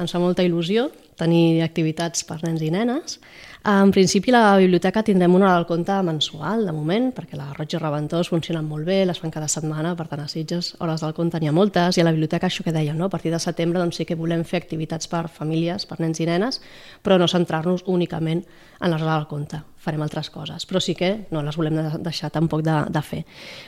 Ens 0.00 0.10
fa 0.10 0.18
molta 0.18 0.42
il·lusió 0.42 0.88
tenir 1.16 1.62
activitats 1.62 2.24
per 2.24 2.40
nens 2.42 2.62
i 2.64 2.70
nenes. 2.72 3.20
En 3.64 3.92
principi, 3.94 4.32
la 4.34 4.56
biblioteca 4.58 5.04
tindrem 5.06 5.36
una 5.36 5.46
hora 5.46 5.60
del 5.60 5.66
conte 5.66 6.02
mensual, 6.02 6.64
de 6.66 6.72
moment, 6.72 7.12
perquè 7.14 7.36
la 7.38 7.52
Roig 7.52 7.76
i 7.76 7.78
Reventós 7.78 8.32
funcionen 8.32 8.64
molt 8.66 8.84
bé, 8.88 9.04
les 9.06 9.20
fan 9.22 9.30
cada 9.30 9.46
setmana, 9.46 9.94
per 9.94 10.08
tant, 10.08 10.24
a 10.24 10.26
Sitges, 10.26 10.74
hores 10.80 11.04
del 11.04 11.14
conte 11.14 11.38
n'hi 11.38 11.46
ha 11.46 11.52
moltes, 11.52 11.96
i 11.96 12.00
a 12.00 12.04
la 12.04 12.10
biblioteca, 12.10 12.48
això 12.48 12.64
que 12.64 12.74
dèiem, 12.74 12.96
no? 12.98 13.06
a 13.06 13.08
partir 13.12 13.30
de 13.30 13.38
setembre 13.38 13.78
doncs, 13.78 14.00
sí 14.00 14.04
que 14.04 14.18
volem 14.18 14.42
fer 14.42 14.64
activitats 14.64 15.06
per 15.06 15.28
famílies, 15.28 15.86
per 15.86 16.00
nens 16.00 16.18
i 16.18 16.26
nenes, 16.26 16.58
però 17.02 17.18
no 17.18 17.28
centrar-nos 17.30 17.84
únicament 17.86 18.42
en 18.80 18.90
les 18.90 19.00
hores 19.00 19.14
del 19.14 19.28
conte 19.30 19.62
farem 19.82 20.02
altres 20.04 20.30
coses, 20.30 20.62
però 20.68 20.78
sí 20.80 20.94
que 20.94 21.26
no 21.34 21.42
les 21.42 21.56
volem 21.58 21.80
deixar 22.04 22.30
tampoc 22.30 22.62
de, 22.62 22.74
de 22.94 23.02
fer. 23.02 23.22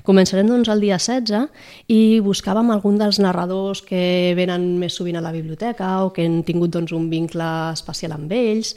Començarem 0.06 0.47
doncs 0.47 0.71
el 0.71 0.85
dia 0.85 0.99
16 1.00 1.90
i 1.90 2.21
buscàvem 2.23 2.71
algun 2.71 3.00
dels 3.00 3.18
narradors 3.23 3.83
que 3.83 4.33
venen 4.38 4.76
més 4.78 4.94
sovint 4.94 5.18
a 5.18 5.25
la 5.25 5.35
biblioteca 5.35 5.90
o 6.06 6.12
que 6.14 6.26
han 6.28 6.42
tingut 6.47 6.71
doncs, 6.76 6.94
un 6.94 7.09
vincle 7.11 7.49
especial 7.73 8.14
amb 8.14 8.30
ells, 8.30 8.76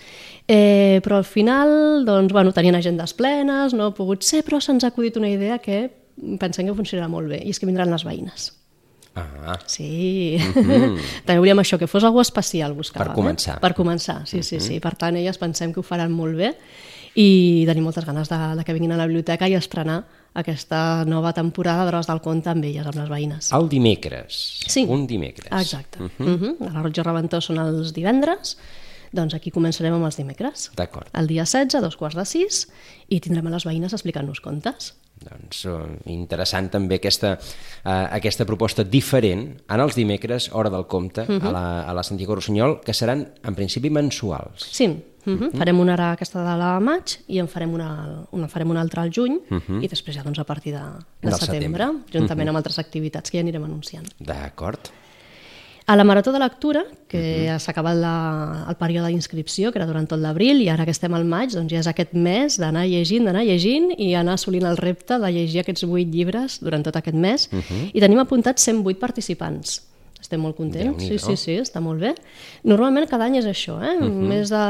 eh, 0.50 0.98
però 1.06 1.22
al 1.22 1.30
final 1.30 2.06
doncs, 2.08 2.34
bueno, 2.34 2.56
tenien 2.58 2.80
agendes 2.80 3.14
plenes, 3.14 3.78
no 3.78 3.92
ha 3.92 3.96
pogut 3.98 4.26
ser, 4.26 4.42
però 4.48 4.62
se'ns 4.64 4.88
ha 4.88 4.94
acudit 4.94 5.22
una 5.22 5.30
idea 5.30 5.62
que 5.62 5.86
pensem 6.42 6.66
que 6.66 6.74
funcionarà 6.74 7.12
molt 7.12 7.30
bé, 7.30 7.44
i 7.46 7.54
és 7.54 7.62
que 7.62 7.70
vindran 7.70 7.94
les 7.94 8.08
veïnes. 8.08 8.50
Ah. 9.18 9.58
Sí, 9.66 10.38
mm 10.38 10.62
-hmm. 10.62 10.98
també 11.26 11.40
volíem 11.40 11.58
això, 11.60 11.78
que 11.78 11.88
fos 11.88 12.04
algú 12.04 12.22
especial, 12.22 12.74
buscàvem. 12.74 13.08
Per 13.08 13.16
començar. 13.16 13.58
Eh? 13.58 13.60
Per 13.60 13.74
començar, 13.74 14.26
sí, 14.26 14.44
sí, 14.44 14.60
sí. 14.60 14.80
Per 14.80 14.96
tant, 14.96 15.16
elles 15.16 15.38
pensem 15.38 15.74
que 15.74 15.80
ho 15.80 15.84
faran 15.84 16.12
molt 16.12 16.36
bé 16.36 16.56
i 17.18 17.66
tenim 17.66 17.88
moltes 17.88 18.06
ganes 18.06 18.30
de, 18.30 18.38
de 18.60 18.64
que 18.64 18.74
vinguin 18.76 18.94
a 18.94 19.00
la 19.00 19.08
biblioteca 19.10 19.48
i 19.50 19.56
estrenar 19.58 20.04
aquesta 20.38 21.04
nova 21.10 21.32
temporada 21.34 21.88
d'Hores 21.88 22.10
del 22.10 22.22
Conte 22.22 22.52
amb 22.52 22.68
elles, 22.68 22.86
amb 22.86 23.00
les 23.00 23.10
veïnes. 23.10 23.48
El 23.58 23.66
dimecres. 23.72 24.42
Sí. 24.70 24.86
Un 24.86 25.08
dimecres. 25.10 25.50
Exacte. 25.50 26.04
Uh 26.04 26.12
-huh. 26.18 26.28
Uh 26.28 26.42
-huh. 26.42 26.70
A 26.70 26.82
la 26.84 26.90
i 26.90 27.02
Reventó 27.02 27.42
són 27.42 27.58
els 27.58 27.94
divendres, 27.94 28.58
doncs 29.12 29.34
aquí 29.34 29.52
començarem 29.52 29.94
amb 29.94 30.06
els 30.06 30.18
dimecres. 30.18 30.72
D'acord. 30.76 31.08
El 31.14 31.28
dia 31.28 31.44
16, 31.44 31.76
a 31.76 31.82
dos 31.82 31.98
quarts 31.98 32.16
de 32.16 32.26
sis, 32.26 32.68
i 33.08 33.20
tindrem 33.20 33.48
a 33.48 33.50
les 33.50 33.66
veïnes 33.66 33.94
explicant-nos 33.94 34.40
contes. 34.40 34.94
Doncs 35.18 35.66
uh, 35.66 35.80
interessant 36.06 36.70
també 36.70 36.96
aquesta, 36.96 37.40
uh, 37.86 38.08
aquesta 38.12 38.46
proposta 38.46 38.84
diferent 38.84 39.58
en 39.68 39.80
els 39.80 39.96
dimecres, 39.96 40.52
hora 40.54 40.70
del 40.70 40.86
compte, 40.86 41.22
uh 41.22 41.28
-huh. 41.28 41.48
a, 41.48 41.52
la, 41.52 41.82
a 41.82 41.94
la 41.94 42.04
Santiago 42.04 42.36
Rossinyol, 42.36 42.82
que 42.82 42.94
seran 42.94 43.34
en 43.44 43.56
principi 43.56 43.90
mensuals. 43.90 44.68
Sí, 44.72 45.04
Uh 45.28 45.34
-huh. 45.34 45.58
Farem 45.58 45.80
una 45.80 45.94
ara 45.94 46.12
aquesta 46.14 46.40
de 46.40 46.58
la 46.58 46.80
maig 46.80 47.18
i 47.28 47.40
en 47.40 47.48
farem 47.48 47.74
una, 47.74 48.24
una, 48.32 48.48
farem 48.48 48.70
una 48.70 48.82
altra 48.82 49.02
al 49.02 49.12
juny 49.12 49.34
uh 49.50 49.58
-huh. 49.58 49.84
i 49.84 49.88
després 49.88 50.16
ja 50.16 50.24
doncs, 50.24 50.40
a 50.40 50.46
partir 50.46 50.74
de, 50.74 50.80
de 51.22 51.32
setembre, 51.32 51.58
setembre, 51.58 51.86
juntament 52.14 52.30
uh 52.30 52.46
-huh. 52.46 52.50
amb 52.50 52.58
altres 52.58 52.80
activitats 52.80 53.30
que 53.30 53.38
ja 53.38 53.42
anirem 53.42 53.64
anunciant. 53.64 54.08
D'acord. 54.20 54.80
A 55.90 55.96
la 55.96 56.04
Marató 56.04 56.34
de 56.34 56.40
Lectura, 56.40 56.84
que 57.08 57.18
uh 57.18 57.54
-huh. 57.56 57.60
s'ha 57.60 57.72
acabat 57.72 57.96
la, 57.96 58.66
el 58.68 58.76
període 58.76 59.08
d'inscripció, 59.08 59.72
que 59.72 59.80
era 59.80 59.86
durant 59.86 60.06
tot 60.06 60.20
l'abril, 60.20 60.62
i 60.62 60.68
ara 60.68 60.84
que 60.84 60.92
estem 60.92 61.14
al 61.14 61.24
maig, 61.24 61.52
doncs 61.52 61.72
ja 61.72 61.80
és 61.80 61.88
aquest 61.88 62.14
mes 62.14 62.58
d'anar 62.60 62.86
llegint, 62.86 63.24
d'anar 63.24 63.44
llegint 63.46 63.94
i 63.98 64.14
anar 64.14 64.34
assolint 64.34 64.66
el 64.66 64.76
repte 64.76 65.18
de 65.18 65.32
llegir 65.32 65.62
aquests 65.62 65.86
vuit 65.86 66.10
llibres 66.10 66.60
durant 66.60 66.84
tot 66.84 66.96
aquest 66.98 67.16
mes. 67.16 67.50
Uh 67.54 67.60
-huh. 67.60 67.92
I 67.94 68.00
tenim 68.02 68.20
apuntats 68.20 68.64
108 68.64 69.00
participants. 69.00 69.82
Estem 70.28 70.42
molt 70.44 70.58
contents, 70.58 71.06
sí, 71.08 71.16
sí, 71.24 71.38
sí, 71.40 71.54
està 71.64 71.80
molt 71.80 72.02
bé. 72.04 72.10
Normalment 72.68 73.06
cada 73.08 73.30
any 73.30 73.38
és 73.40 73.46
això, 73.48 73.78
eh? 73.80 73.94
Uh 73.96 74.10
-huh. 74.10 74.26
més, 74.28 74.50
de, 74.52 74.64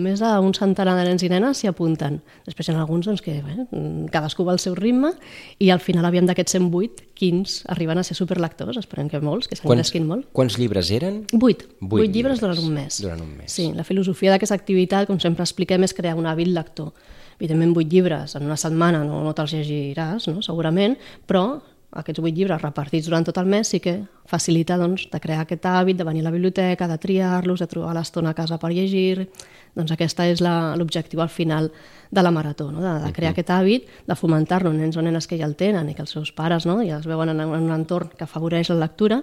més 0.00 0.20
d'un 0.20 0.54
centenar 0.56 0.94
de 0.96 1.04
nens 1.04 1.22
i 1.22 1.28
nenes 1.28 1.58
s'hi 1.58 1.68
apunten. 1.68 2.22
Després 2.46 2.68
hi 2.68 2.72
ha 2.72 2.80
alguns 2.80 3.04
doncs, 3.04 3.20
que 3.20 3.42
bé, 3.44 3.66
cadascú 4.10 4.42
va 4.42 4.52
al 4.52 4.58
seu 4.58 4.74
ritme 4.74 5.12
i 5.58 5.68
al 5.68 5.80
final 5.80 6.06
aviam 6.06 6.24
d'aquests 6.24 6.52
108, 6.52 7.02
15 7.14 7.64
arriben 7.68 7.98
a 7.98 8.02
ser 8.02 8.16
superlectors, 8.16 8.78
esperem 8.78 9.10
que 9.10 9.20
molts, 9.20 9.48
que 9.48 9.56
s'engresquin 9.56 10.06
molt. 10.06 10.32
Quants 10.32 10.56
llibres 10.56 10.90
eren? 10.90 11.26
8. 11.32 11.66
8, 11.82 12.00
8 12.00 12.10
llibres 12.10 12.40
durant 12.40 12.58
un 12.58 12.72
mes. 12.72 13.02
Durant 13.02 13.20
un 13.20 13.36
mes. 13.36 13.52
Sí, 13.52 13.70
la 13.74 13.84
filosofia 13.84 14.30
d'aquesta 14.30 14.54
activitat, 14.54 15.06
com 15.06 15.20
sempre 15.20 15.42
expliquem, 15.42 15.82
és 15.82 15.92
crear 15.92 16.16
un 16.16 16.24
hàbit 16.24 16.48
lector. 16.48 16.92
Evidentment, 17.38 17.76
8 17.76 17.88
llibres 17.90 18.34
en 18.34 18.44
una 18.44 18.56
setmana 18.56 19.04
no, 19.04 19.22
no 19.22 19.34
te'ls 19.34 19.52
llegiràs, 19.52 20.26
no? 20.28 20.40
segurament, 20.40 20.96
però 21.26 21.60
aquests 21.92 22.22
vuit 22.24 22.36
llibres 22.36 22.62
repartits 22.62 23.08
durant 23.08 23.24
tot 23.26 23.38
el 23.40 23.48
mes 23.52 23.68
sí 23.68 23.80
que 23.82 23.98
facilita 24.28 24.78
doncs, 24.80 25.08
de 25.12 25.20
crear 25.20 25.42
aquest 25.44 25.66
hàbit, 25.68 25.98
de 25.98 26.06
venir 26.08 26.22
a 26.22 26.30
la 26.30 26.34
biblioteca, 26.34 26.88
de 26.88 26.96
triar-los, 26.98 27.60
de 27.60 27.68
trobar 27.68 27.96
l'estona 27.98 28.32
a 28.32 28.38
casa 28.38 28.58
per 28.58 28.72
llegir... 28.72 29.28
Doncs 29.72 29.88
aquesta 29.94 30.26
és 30.28 30.42
l'objectiu 30.44 31.22
al 31.24 31.30
final 31.32 31.70
de 32.12 32.22
la 32.22 32.28
marató, 32.30 32.66
no? 32.68 32.82
de, 32.84 32.90
de 33.06 33.12
crear 33.16 33.32
uh 33.32 33.36
-huh. 33.36 33.40
aquest 33.40 33.50
hàbit, 33.50 33.86
de 34.06 34.14
fomentar-lo 34.14 34.68
en 34.70 34.76
nens 34.76 34.98
o 34.98 35.02
nenes 35.02 35.26
que 35.26 35.38
ja 35.38 35.46
el 35.46 35.56
tenen 35.56 35.88
i 35.88 35.94
que 35.94 36.02
els 36.02 36.10
seus 36.10 36.30
pares 36.30 36.66
no? 36.66 36.82
ja 36.84 36.98
es 36.98 37.06
veuen 37.06 37.30
en, 37.30 37.40
en 37.40 37.48
un 37.48 37.72
entorn 37.72 38.10
que 38.10 38.24
afavoreix 38.24 38.68
la 38.68 38.74
lectura 38.74 39.22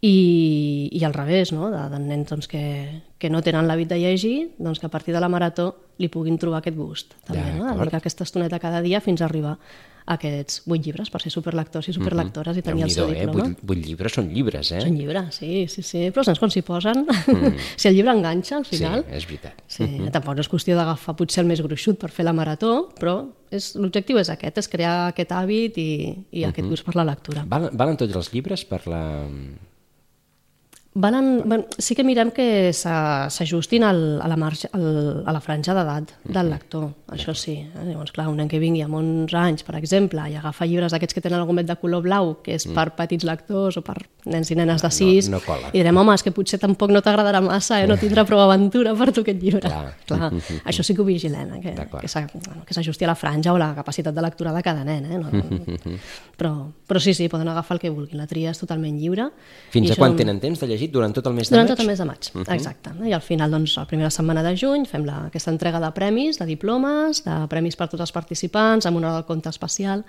i, 0.00 0.88
i 0.90 1.04
al 1.04 1.12
revés, 1.12 1.52
no? 1.52 1.70
de, 1.70 1.90
de 1.90 1.98
nens 1.98 2.30
doncs, 2.30 2.48
que, 2.48 3.02
que 3.18 3.28
no 3.28 3.42
tenen 3.42 3.68
l'hàbit 3.68 3.88
de 3.88 3.98
llegir, 3.98 4.54
doncs 4.58 4.78
que 4.78 4.86
a 4.86 4.88
partir 4.88 5.12
de 5.12 5.20
la 5.20 5.28
marató 5.28 5.76
li 5.98 6.08
puguin 6.08 6.38
trobar 6.38 6.60
aquest 6.60 6.76
gust, 6.76 7.14
també, 7.26 7.42
ja, 7.42 7.54
no? 7.58 7.76
dedicar 7.76 7.98
aquesta 7.98 8.24
estoneta 8.24 8.58
cada 8.58 8.80
dia 8.80 9.00
fins 9.00 9.20
a 9.20 9.26
arribar 9.26 9.58
aquests 10.06 10.62
vuit 10.66 10.84
llibres 10.84 11.10
per 11.10 11.20
ser 11.22 11.30
superlectors 11.30 11.88
i 11.88 11.92
superlectores 11.92 12.56
mm 12.56 12.60
-hmm. 12.60 12.64
i 12.64 12.68
tenir 12.68 12.82
el 12.84 12.90
seu 12.90 13.06
diploma. 13.08 13.48
Eh? 13.50 13.56
Vuit, 13.62 13.84
llibres 13.86 14.12
són 14.12 14.28
llibres, 14.28 14.72
eh? 14.72 14.80
Són 14.80 14.96
llibres, 14.96 15.34
sí, 15.34 15.66
sí, 15.68 15.82
sí. 15.82 16.10
Però 16.10 16.24
saps 16.24 16.38
quan 16.38 16.50
s'hi 16.50 16.62
posen? 16.62 17.06
Mm. 17.06 17.56
si 17.76 17.88
el 17.88 17.94
llibre 17.94 18.12
enganxa, 18.12 18.56
al 18.56 18.64
final... 18.64 19.04
Sí, 19.08 19.14
és 19.16 19.26
veritat. 19.26 19.62
Sí, 19.66 19.82
mm 19.84 19.98
-hmm. 19.98 20.10
tampoc 20.10 20.34
no 20.34 20.40
és 20.40 20.50
qüestió 20.50 20.76
d'agafar 20.76 21.16
potser 21.16 21.42
el 21.42 21.48
més 21.48 21.60
gruixut 21.60 21.98
per 21.98 22.10
fer 22.10 22.24
la 22.24 22.32
marató, 22.32 22.88
però 22.98 23.28
l'objectiu 23.74 24.18
és 24.18 24.28
aquest, 24.28 24.58
és 24.58 24.68
crear 24.68 25.08
aquest 25.08 25.30
hàbit 25.30 25.76
i, 25.76 25.80
i 25.80 26.06
mm 26.08 26.26
-hmm. 26.30 26.48
aquest 26.48 26.68
gust 26.68 26.84
per 26.84 26.96
la 26.96 27.04
lectura. 27.04 27.44
Valen, 27.46 27.70
valen 27.76 27.96
tots 27.96 28.14
els 28.14 28.32
llibres 28.32 28.64
per 28.64 28.86
la 28.86 29.28
Valen, 30.94 31.42
bueno, 31.46 31.64
sí 31.78 31.94
que 31.94 32.04
mirem 32.04 32.30
que 32.36 32.68
s'ajustin 32.76 33.84
a, 33.88 33.92
la 33.94 34.36
marge, 34.36 34.68
al, 34.76 35.22
a 35.24 35.32
la 35.32 35.40
franja 35.40 35.72
d'edat 35.72 36.10
del 36.28 36.50
lector, 36.52 36.90
això 37.08 37.32
sí. 37.32 37.54
Eh? 37.64 37.84
Llavors, 37.86 38.12
clar, 38.12 38.26
un 38.28 38.36
nen 38.36 38.50
que 38.50 38.60
vingui 38.60 38.82
amb 38.84 38.98
11 38.98 39.38
anys, 39.40 39.64
per 39.64 39.78
exemple, 39.78 40.20
i 40.28 40.36
agafa 40.36 40.68
llibres 40.68 40.92
d'aquests 40.92 41.16
que 41.16 41.22
tenen 41.24 41.40
el 41.40 41.46
gomet 41.48 41.70
de 41.70 41.76
color 41.80 42.04
blau, 42.04 42.34
que 42.44 42.58
és 42.58 42.66
mm. 42.68 42.76
per 42.76 42.92
petits 42.98 43.24
lectors 43.24 43.80
o 43.80 43.82
per 43.86 44.02
nens 44.28 44.52
i 44.52 44.58
nenes 44.58 44.84
de 44.84 44.90
6, 44.92 45.30
no, 45.32 45.40
no 45.40 45.70
i 45.72 45.80
direm, 45.80 45.96
home, 45.96 46.12
és 46.12 46.26
que 46.26 46.34
potser 46.36 46.60
tampoc 46.60 46.92
no 46.92 47.00
t'agradarà 47.00 47.40
massa, 47.40 47.80
eh? 47.80 47.88
no 47.88 47.96
tindrà 47.96 48.26
prou 48.28 48.44
aventura 48.44 48.92
per 48.98 49.08
tu 49.16 49.24
aquest 49.24 49.40
llibre. 49.40 49.64
Clar. 49.64 49.94
clar. 50.12 50.28
això 50.68 50.84
sí 50.84 50.92
que 50.92 51.00
ho 51.00 51.08
vigilem, 51.08 51.56
eh? 51.56 51.72
que, 51.72 52.04
que 52.04 52.76
s'ajusti 52.76 53.08
a 53.08 53.14
la 53.14 53.16
franja 53.16 53.56
o 53.56 53.58
la 53.58 53.72
capacitat 53.80 54.12
de 54.12 54.28
lectura 54.28 54.52
de 54.52 54.60
cada 54.60 54.84
nen. 54.84 55.08
Eh? 55.08 55.16
No, 55.16 55.32
no, 55.32 55.96
però, 56.38 56.52
però 56.84 57.00
sí, 57.00 57.16
sí, 57.16 57.32
poden 57.32 57.48
agafar 57.48 57.78
el 57.78 57.84
que 57.86 57.96
vulguin, 57.96 58.20
la 58.20 58.28
tria 58.28 58.52
és 58.52 58.60
totalment 58.60 59.00
lliure. 59.00 59.30
Fins 59.72 59.96
a 59.96 59.96
quan 59.96 60.20
tenen 60.20 60.36
temps 60.42 60.60
de 60.60 60.68
llegir? 60.68 60.81
Durant 60.88 61.14
tot 61.14 61.26
el 61.26 61.34
mes 61.34 61.48
de 61.48 61.54
Durant 61.54 61.68
maig? 61.68 61.76
tot 61.76 61.84
el 61.84 61.90
mes 61.90 61.98
de 61.98 62.04
maig, 62.04 62.30
uh 62.34 62.40
-huh. 62.40 62.54
exacte. 62.54 62.90
I 63.04 63.12
al 63.12 63.20
final, 63.20 63.50
doncs, 63.50 63.76
la 63.76 63.86
primera 63.86 64.10
setmana 64.10 64.42
de 64.42 64.56
juny 64.56 64.86
fem 64.86 65.04
la, 65.04 65.26
aquesta 65.26 65.50
entrega 65.50 65.80
de 65.80 65.90
premis, 65.92 66.38
de 66.38 66.46
diplomes, 66.46 67.24
de 67.24 67.46
premis 67.48 67.76
per 67.76 67.88
tots 67.88 68.00
els 68.00 68.12
participants, 68.12 68.86
amb 68.86 68.96
una 68.96 69.08
hora 69.08 69.16
del 69.16 69.26
compte 69.26 69.48
especial, 69.48 70.04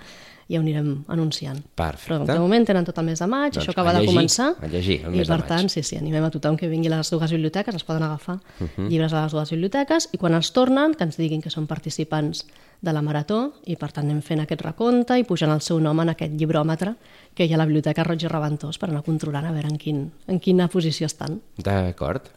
i 0.47 0.57
ho 0.57 0.61
anirem 0.61 1.05
anunciant. 1.07 1.61
Perfecte. 1.75 2.25
Però 2.25 2.25
de 2.27 2.39
moment 2.39 2.65
tenen 2.67 2.85
tot 2.85 2.97
el 2.99 3.05
mes 3.07 3.19
de 3.19 3.27
maig, 3.27 3.53
doncs 3.53 3.63
això 3.63 3.71
acaba 3.75 3.93
llegir, 3.93 4.07
de 4.07 4.13
començar. 4.13 4.49
A 4.59 4.67
llegir, 4.67 4.99
el 5.05 5.15
I 5.15 5.21
mes 5.21 5.27
per 5.27 5.37
de 5.37 5.41
maig. 5.41 5.49
tant, 5.49 5.69
sí, 5.71 5.83
sí, 5.83 5.97
animem 5.97 6.27
a 6.27 6.31
tothom 6.33 6.57
que 6.59 6.67
vingui 6.71 6.91
a 6.91 6.97
les 6.97 7.09
dues 7.13 7.31
biblioteques, 7.31 7.75
es 7.75 7.83
poden 7.87 8.03
agafar 8.03 8.35
uh 8.35 8.67
-huh. 8.67 8.89
llibres 8.89 9.13
a 9.13 9.23
les 9.23 9.31
dues 9.31 9.51
biblioteques, 9.51 10.09
i 10.11 10.17
quan 10.17 10.33
els 10.33 10.51
tornen, 10.51 10.93
que 10.95 11.03
ens 11.03 11.17
diguin 11.17 11.41
que 11.41 11.49
són 11.49 11.67
participants 11.67 12.45
de 12.81 12.93
la 12.93 13.01
marató, 13.01 13.53
i 13.65 13.75
per 13.75 13.91
tant 13.91 14.05
anem 14.05 14.21
fent 14.21 14.41
aquest 14.41 14.61
recompte 14.61 15.17
i 15.17 15.23
pujant 15.23 15.51
el 15.51 15.61
seu 15.61 15.79
nom 15.79 15.99
en 15.99 16.09
aquest 16.09 16.33
llibròmetre 16.33 16.95
que 17.33 17.45
hi 17.45 17.51
ha 17.53 17.55
a 17.55 17.57
la 17.57 17.65
Biblioteca 17.65 18.03
Roig 18.03 18.23
i 18.23 18.27
Reventós 18.27 18.77
per 18.77 18.89
anar 18.89 19.03
controlant 19.03 19.45
a 19.45 19.51
veure 19.51 19.69
en, 19.69 19.77
quin, 19.77 20.11
en 20.27 20.39
quina 20.39 20.67
posició 20.67 21.05
estan. 21.05 21.41
D'acord. 21.57 22.29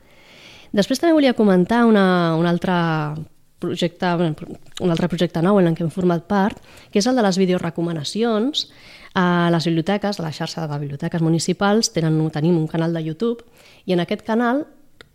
Després 0.72 1.00
també 1.00 1.14
volia 1.14 1.34
comentar 1.34 1.84
una, 1.86 2.36
un 2.36 2.46
altre 2.46 2.72
projecte, 3.58 4.12
un 4.80 4.92
altre 4.92 5.08
projecte 5.08 5.42
nou 5.42 5.60
en 5.60 5.74
què 5.74 5.84
hem 5.84 5.92
format 5.92 6.26
part, 6.28 6.60
que 6.92 7.00
és 7.00 7.08
el 7.08 7.16
de 7.16 7.24
les 7.26 7.38
videorecomanacions. 7.40 8.68
A 9.16 9.48
les 9.48 9.64
biblioteques, 9.64 10.18
a 10.20 10.24
la 10.26 10.32
xarxa 10.34 10.66
de 10.68 10.78
biblioteques 10.78 11.22
municipals, 11.24 11.88
tenen, 11.94 12.18
tenim 12.34 12.58
un 12.58 12.66
canal 12.68 12.92
de 12.92 13.00
YouTube 13.00 13.46
i 13.88 13.96
en 13.96 14.02
aquest 14.04 14.26
canal 14.26 14.66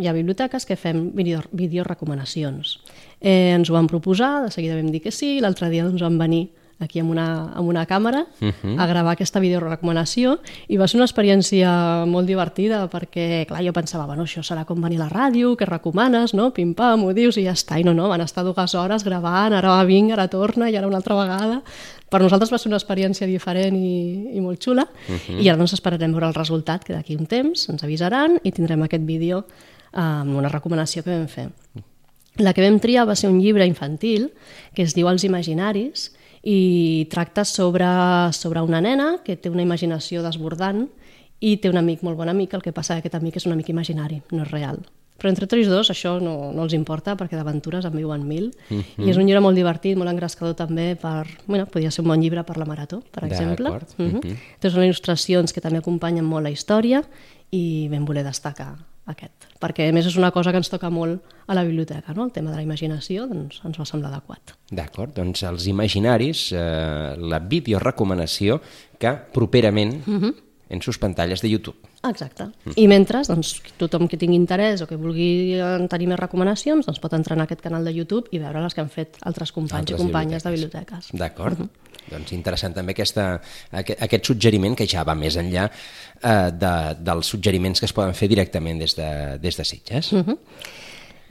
hi 0.01 0.07
ha 0.09 0.13
biblioteques 0.15 0.65
que 0.65 0.77
fem 0.79 1.11
video, 1.13 1.43
videorecomanacions. 1.53 2.79
Eh, 3.19 3.53
ens 3.53 3.69
ho 3.69 3.75
van 3.75 3.89
proposar, 3.91 4.39
de 4.45 4.49
seguida 4.49 4.79
vam 4.79 4.89
dir 4.89 5.03
que 5.03 5.13
sí, 5.13 5.35
l'altre 5.43 5.69
dia 5.69 5.85
doncs, 5.85 6.01
van 6.01 6.17
venir 6.17 6.47
aquí 6.83 6.99
amb 6.99 7.11
una, 7.13 7.51
amb 7.55 7.69
una 7.69 7.85
càmera 7.87 8.25
uh 8.41 8.49
-huh. 8.49 8.75
a 8.77 8.87
gravar 8.87 9.11
aquesta 9.13 9.39
videorecomanació 9.39 10.39
i 10.67 10.77
va 10.77 10.87
ser 10.87 10.97
una 10.97 11.05
experiència 11.05 12.05
molt 12.05 12.27
divertida 12.27 12.89
perquè, 12.89 13.45
clar, 13.47 13.63
jo 13.63 13.73
pensava, 13.73 14.05
bueno, 14.05 14.23
això 14.23 14.41
serà 14.43 14.65
com 14.65 14.81
venir 14.81 14.97
a 15.01 15.05
la 15.05 15.09
ràdio, 15.09 15.55
que 15.55 15.65
recomanes, 15.65 16.33
no? 16.33 16.51
Pim-pam, 16.53 17.03
ho 17.03 17.13
dius 17.13 17.37
i 17.37 17.43
ja 17.43 17.51
està. 17.51 17.79
I 17.79 17.83
no, 17.83 17.93
no, 17.93 18.09
van 18.09 18.21
estar 18.21 18.43
dues 18.43 18.75
hores 18.75 19.03
gravant, 19.03 19.53
ara 19.53 19.69
va 19.69 19.83
vinc, 19.83 20.11
ara 20.11 20.27
torna 20.27 20.69
i 20.69 20.75
ara 20.75 20.87
una 20.87 20.97
altra 20.97 21.15
vegada. 21.15 21.61
Per 22.09 22.21
nosaltres 22.21 22.51
va 22.51 22.57
ser 22.57 22.67
una 22.67 22.77
experiència 22.77 23.27
diferent 23.27 23.75
i, 23.75 24.35
i 24.35 24.41
molt 24.41 24.59
xula 24.59 24.83
uh 24.83 25.15
-huh. 25.15 25.41
i 25.41 25.47
ara 25.49 25.57
doncs 25.57 25.73
esperarem 25.73 26.11
veure 26.11 26.27
el 26.27 26.33
resultat, 26.33 26.83
que 26.83 26.93
d'aquí 26.93 27.15
un 27.15 27.25
temps 27.25 27.69
ens 27.69 27.83
avisaran 27.83 28.39
i 28.43 28.51
tindrem 28.51 28.83
aquest 28.83 29.05
vídeo 29.05 29.45
amb 29.93 30.35
una 30.35 30.49
recomanació 30.49 31.03
que 31.03 31.11
vam 31.11 31.27
fer. 31.27 31.49
La 32.39 32.53
que 32.53 32.63
vam 32.63 32.79
triar 32.79 33.07
va 33.07 33.15
ser 33.15 33.29
un 33.29 33.41
llibre 33.41 33.65
infantil 33.67 34.31
que 34.73 34.83
es 34.83 34.95
diu 34.95 35.09
Els 35.11 35.23
imaginaris, 35.23 36.11
i 36.43 37.07
tracta 37.11 37.45
sobre, 37.45 37.87
sobre 38.33 38.61
una 38.61 38.81
nena 38.81 39.17
que 39.25 39.35
té 39.37 39.49
una 39.49 39.61
imaginació 39.61 40.23
desbordant 40.25 40.87
i 41.41 41.57
té 41.57 41.69
un 41.69 41.77
amic 41.77 42.01
molt 42.05 42.17
bon 42.17 42.29
amic, 42.29 42.53
el 42.53 42.65
que 42.65 42.73
passa 42.73 42.95
que 42.95 43.05
aquest 43.05 43.17
amic 43.17 43.37
és 43.37 43.45
un 43.45 43.53
amic 43.53 43.69
imaginari, 43.69 44.21
no 44.31 44.43
és 44.45 44.51
real. 44.51 44.81
Però 45.21 45.29
entre 45.29 45.45
tots 45.45 45.67
dos 45.69 45.91
això 45.93 46.15
no, 46.17 46.49
no 46.49 46.63
els 46.65 46.73
importa 46.73 47.13
perquè 47.17 47.37
d'aventures 47.37 47.85
en 47.85 47.93
viuen 47.93 48.23
mil. 48.25 48.49
Uh 48.71 48.77
-huh. 48.77 49.05
I 49.05 49.09
és 49.11 49.17
un 49.17 49.25
llibre 49.25 49.41
molt 49.41 49.55
divertit, 49.55 49.95
molt 49.97 50.09
engrescador 50.09 50.55
també 50.55 50.95
per... 50.95 51.27
Bueno, 51.45 51.67
podria 51.67 51.91
ser 51.91 52.01
un 52.01 52.09
bon 52.09 52.19
llibre 52.19 52.43
per 52.43 52.57
la 52.57 52.65
marató, 52.65 53.03
per 53.11 53.25
exemple. 53.25 53.69
Uh 53.69 53.75
-huh. 53.75 54.15
uh 54.15 54.21
-huh. 54.21 54.37
Té 54.59 54.69
són 54.69 54.83
il·lustracions 54.83 55.53
que 55.53 55.61
també 55.61 55.77
acompanyen 55.77 56.25
molt 56.25 56.43
la 56.43 56.49
història 56.49 57.03
i 57.51 57.87
ben 57.89 58.03
voler 58.05 58.23
destacar 58.23 58.77
aquest, 59.05 59.50
perquè 59.61 59.87
a 59.89 59.95
més 59.95 60.07
és 60.09 60.17
una 60.17 60.31
cosa 60.33 60.51
que 60.51 60.59
ens 60.61 60.71
toca 60.71 60.89
molt 60.89 61.21
a 61.47 61.55
la 61.57 61.63
biblioteca, 61.67 62.15
no? 62.17 62.25
el 62.25 62.33
tema 62.35 62.51
de 62.51 62.57
la 62.57 62.65
imaginació, 62.65 63.27
doncs 63.29 63.61
ens 63.67 63.79
va 63.79 63.87
semblar 63.87 64.11
adequat. 64.11 64.55
D'acord, 64.71 65.13
doncs 65.15 65.43
els 65.47 65.67
imaginaris, 65.71 66.47
eh, 66.55 67.13
la 67.17 67.39
videorecomanació 67.39 68.61
que 69.01 69.13
properament 69.33 70.01
uh 70.07 70.17
-huh. 70.17 70.33
En 70.71 70.81
sus 70.81 70.97
pantalles 70.97 71.41
de 71.41 71.49
YouTube. 71.49 71.75
Exacte. 72.07 72.47
Mm. 72.65 72.75
I 72.79 72.87
mentre, 72.87 73.21
doncs, 73.27 73.57
tothom 73.77 74.07
que 74.07 74.17
tingui 74.17 74.39
interès 74.39 74.81
o 74.81 74.87
que 74.87 74.97
vulgui 74.97 75.59
tenir 75.91 76.07
més 76.09 76.19
recomanacions, 76.19 76.87
doncs 76.87 77.01
pot 77.03 77.13
entrar 77.17 77.35
en 77.37 77.43
aquest 77.43 77.61
canal 77.61 77.85
de 77.85 77.93
YouTube 77.93 78.31
i 78.31 78.39
veure 78.39 78.63
les 78.63 78.73
que 78.73 78.81
han 78.81 78.89
fet 78.89 79.19
altres 79.27 79.51
companys 79.51 79.91
altres 79.91 79.99
i 79.99 80.03
companyes 80.05 80.47
biblioteques. 80.47 80.47
de 80.47 80.55
biblioteques. 80.55 81.11
D'acord. 81.19 81.59
Mm 81.59 81.65
-hmm. 81.67 81.91
Doncs 82.11 82.31
interessant 82.31 82.73
també 82.73 82.95
aquesta, 82.95 83.41
aquest, 83.71 84.01
aquest 84.01 84.25
suggeriment 84.25 84.75
que 84.75 84.87
ja 84.87 85.03
va 85.03 85.13
més 85.15 85.37
enllà 85.37 85.69
eh, 86.23 86.51
de, 86.51 86.73
dels 86.99 87.27
suggeriments 87.27 87.79
que 87.79 87.85
es 87.85 87.93
poden 87.93 88.13
fer 88.13 88.27
directament 88.27 88.79
des 88.79 88.95
de, 88.95 89.37
des 89.39 89.57
de 89.57 89.63
Sitges. 89.63 90.13
Mm 90.13 90.23
-hmm. 90.23 90.37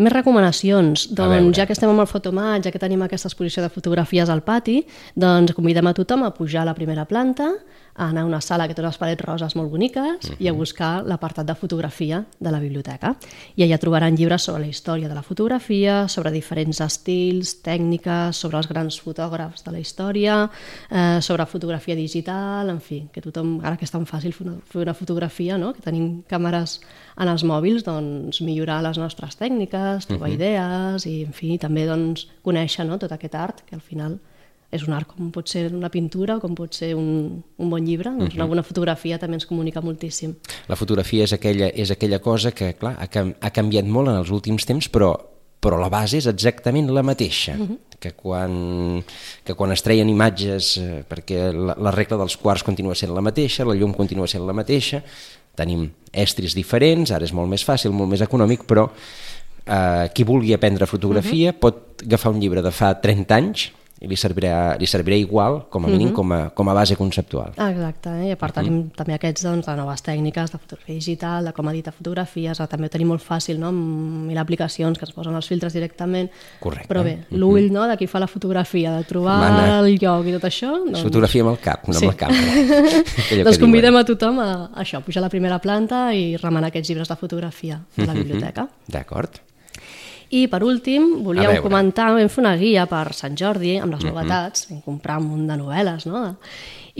Més 0.01 0.15
recomanacions. 0.15 1.11
Doncs 1.13 1.59
ja 1.59 1.67
que 1.69 1.75
estem 1.77 1.91
amb 1.93 2.01
el 2.01 2.09
fotomat, 2.09 2.65
ja 2.65 2.73
que 2.73 2.81
tenim 2.81 3.03
aquesta 3.05 3.29
exposició 3.29 3.61
de 3.61 3.69
fotografies 3.69 4.31
al 4.33 4.41
pati, 4.41 4.79
doncs 5.13 5.53
convidem 5.53 5.91
a 5.91 5.93
tothom 5.93 6.25
a 6.25 6.33
pujar 6.33 6.63
a 6.63 6.71
la 6.71 6.77
primera 6.79 7.05
planta, 7.05 7.51
a 8.01 8.09
anar 8.09 8.23
a 8.23 8.25
una 8.25 8.41
sala 8.41 8.67
que 8.69 8.75
té 8.75 8.81
unes 8.81 8.97
parets 8.97 9.21
roses 9.27 9.55
molt 9.59 9.71
boniques 9.71 10.25
uh 10.25 10.31
-huh. 10.31 10.37
i 10.39 10.49
a 10.49 10.53
buscar 10.53 11.05
l'apartat 11.05 11.47
de 11.47 11.55
fotografia 11.55 12.25
de 12.39 12.51
la 12.51 12.61
biblioteca. 12.61 13.17
I 13.57 13.63
allà 13.63 13.79
trobaran 13.79 14.17
llibres 14.17 14.43
sobre 14.43 14.63
la 14.63 14.69
història 14.69 15.09
de 15.09 15.15
la 15.15 15.23
fotografia, 15.23 16.09
sobre 16.09 16.31
diferents 16.31 16.81
estils, 16.81 17.63
tècniques, 17.63 18.33
sobre 18.33 18.57
els 18.57 18.69
grans 18.69 19.01
fotògrafs 19.01 19.65
de 19.65 19.73
la 19.73 19.79
història, 19.79 20.51
eh, 20.91 21.19
sobre 21.21 21.47
fotografia 21.47 21.95
digital, 21.95 22.71
en 22.71 22.81
fi, 22.81 23.09
que 23.13 23.21
tothom, 23.21 23.61
ara 23.63 23.77
que 23.77 23.85
és 23.85 23.91
tan 23.91 24.07
fàcil 24.07 24.33
fer 24.33 24.47
una, 24.47 24.57
fer 24.65 24.83
una 24.83 24.95
fotografia, 24.95 25.59
no? 25.59 25.73
que 25.73 25.83
tenim 25.83 26.23
càmeres 26.29 26.81
en 27.19 27.29
els 27.29 27.45
mòbils, 27.45 27.85
doncs 27.85 28.41
millorar 28.41 28.83
les 28.83 28.97
nostres 28.97 29.37
tècniques, 29.37 29.90
trobar 30.07 30.29
uh 30.29 30.35
-huh. 30.35 30.39
idees 30.39 31.07
i, 31.07 31.23
en 31.25 31.33
fi, 31.33 31.59
també 31.59 31.87
doncs, 31.87 32.29
conèixer 32.43 32.87
no? 32.87 32.99
tot 32.99 33.13
aquest 33.13 33.35
art 33.35 33.65
que 33.67 33.75
al 33.75 33.81
final 33.81 34.19
és 34.71 34.87
un 34.87 34.95
art 34.95 35.09
com 35.11 35.31
pot 35.35 35.51
ser 35.51 35.67
una 35.75 35.91
pintura 35.91 36.37
o 36.39 36.43
com 36.43 36.55
pot 36.55 36.77
ser 36.79 36.93
un, 36.95 37.43
un 37.59 37.73
bon 37.73 37.85
llibre, 37.85 38.11
doncs 38.11 38.23
uh 38.23 38.29
-huh. 38.31 38.37
una 38.37 38.47
bona 38.47 38.63
fotografia 38.63 39.19
també 39.19 39.35
ens 39.35 39.47
comunica 39.47 39.81
moltíssim. 39.81 40.35
La 40.69 40.77
fotografia 40.77 41.25
és 41.25 41.33
aquella, 41.33 41.69
és 41.75 41.91
aquella 41.91 42.21
cosa 42.21 42.53
que, 42.53 42.75
clar, 42.75 42.97
ha, 42.99 43.09
ha 43.41 43.51
canviat 43.51 43.85
molt 43.85 44.09
en 44.09 44.15
els 44.15 44.31
últims 44.31 44.65
temps, 44.65 44.89
però, 44.89 45.17
però 45.61 45.79
la 45.79 45.89
base 45.89 46.19
és 46.19 46.27
exactament 46.27 46.91
la 46.91 47.03
mateixa. 47.03 47.55
Uh 47.55 47.69
-huh. 47.69 47.79
que, 48.01 48.13
quan, 48.13 49.05
que 49.45 49.55
quan 49.55 49.73
es 49.73 49.83
treien 49.83 50.09
imatges, 50.09 50.79
eh, 50.79 51.05
perquè 51.09 51.53
la, 51.53 51.77
la 51.79 51.91
regla 51.91 52.17
dels 52.17 52.37
quarts 52.37 52.63
continua 52.63 52.95
sent 52.95 53.13
la 53.13 53.21
mateixa, 53.21 53.65
la 53.65 53.75
llum 53.75 53.93
continua 53.93 54.27
sent 54.27 54.47
la 54.47 54.55
mateixa, 54.55 55.03
tenim 55.55 55.91
estris 56.13 56.55
diferents, 56.55 57.11
ara 57.11 57.25
és 57.25 57.33
molt 57.33 57.49
més 57.49 57.65
fàcil, 57.67 57.93
molt 57.93 58.11
més 58.11 58.21
econòmic, 58.21 58.65
però 58.65 58.91
eh, 59.71 60.11
qui 60.13 60.25
vulgui 60.25 60.53
aprendre 60.53 60.87
fotografia 60.87 61.51
uh 61.51 61.55
-huh. 61.55 61.59
pot 61.59 62.03
agafar 62.03 62.33
un 62.33 62.41
llibre 62.41 62.63
de 62.63 62.71
fa 62.71 62.95
30 63.01 63.35
anys 63.35 63.71
i 64.01 64.09
li 64.09 64.17
servirà, 64.17 64.79
li 64.81 64.87
servirà 64.89 65.17
igual, 65.21 65.67
com 65.69 65.85
a 65.85 65.89
mínim, 65.89 66.09
uh 66.09 66.13
-huh. 66.13 66.17
com, 66.17 66.33
a, 66.33 66.51
com 66.57 66.69
a 66.69 66.75
base 66.75 66.97
conceptual. 66.97 67.53
Exacte, 67.53 68.09
eh? 68.09 68.29
i 68.29 68.31
a 68.31 68.37
part 68.37 68.57
uh 68.57 68.63
-huh. 68.63 68.65
tenim 68.65 68.91
també 68.97 69.13
aquests 69.13 69.43
doncs, 69.43 69.67
de 69.67 69.77
noves 69.77 70.03
tècniques 70.03 70.51
de 70.53 70.59
fotografia 70.59 70.95
digital, 70.95 71.45
de 71.45 71.53
com 71.53 71.69
editar 71.69 71.93
fotografies, 71.93 72.59
també 72.69 72.87
ho 72.87 72.89
tenim 72.89 73.09
molt 73.09 73.23
fàcil, 73.23 73.59
no? 73.59 73.69
amb 73.69 74.27
mil 74.29 74.39
aplicacions 74.39 74.99
que 74.99 75.05
es 75.05 75.13
posen 75.13 75.35
els 75.35 75.47
filtres 75.47 75.75
directament, 75.75 76.31
Correcte. 76.61 76.89
però 76.89 77.05
bé, 77.05 77.27
l'ull 77.31 77.65
uh 77.65 77.69
-huh. 77.69 77.73
no? 77.73 77.89
de 77.89 77.97
qui 77.99 78.07
fa 78.07 78.19
la 78.19 78.27
fotografia, 78.27 78.97
de 78.97 79.05
trobar 79.05 79.39
Mana. 79.39 79.81
el 79.81 79.99
lloc 79.99 80.27
i 80.27 80.33
tot 80.33 80.45
això... 80.45 80.71
Doncs... 80.85 81.03
Fotografia 81.03 81.43
amb 81.43 81.51
el 81.51 81.59
cap, 81.59 81.87
no 81.87 81.93
sí. 81.93 82.07
amb 82.07 82.15
la 82.15 82.27
càmera. 82.27 83.45
doncs 83.45 83.59
convidem 83.59 83.97
a 83.97 84.05
tothom 84.05 84.39
a, 84.39 84.71
a 84.75 84.81
això, 84.83 84.97
a 84.97 85.01
pujar 85.01 85.21
a 85.21 85.27
la 85.27 85.29
primera 85.29 85.59
planta 85.59 86.15
i 86.15 86.37
remenar 86.37 86.69
aquests 86.69 86.89
llibres 86.89 87.09
de 87.09 87.17
fotografia 87.17 87.83
de 87.97 88.07
la 88.07 88.15
biblioteca. 88.15 88.67
D'acord. 88.89 89.50
I 90.31 90.45
per 90.47 90.61
últim, 90.63 91.25
volíem 91.27 91.57
comentar, 91.63 92.13
vam 92.15 92.29
fer 92.31 92.43
una 92.45 92.57
guia 92.59 92.85
per 92.91 93.09
Sant 93.19 93.35
Jordi 93.39 93.75
amb 93.83 93.97
les 93.97 94.05
novetats, 94.07 94.69
vam 94.71 94.79
comprar 94.85 95.19
un 95.19 95.27
munt 95.27 95.49
de 95.51 95.57
novel·les, 95.59 96.07
no? 96.07 96.29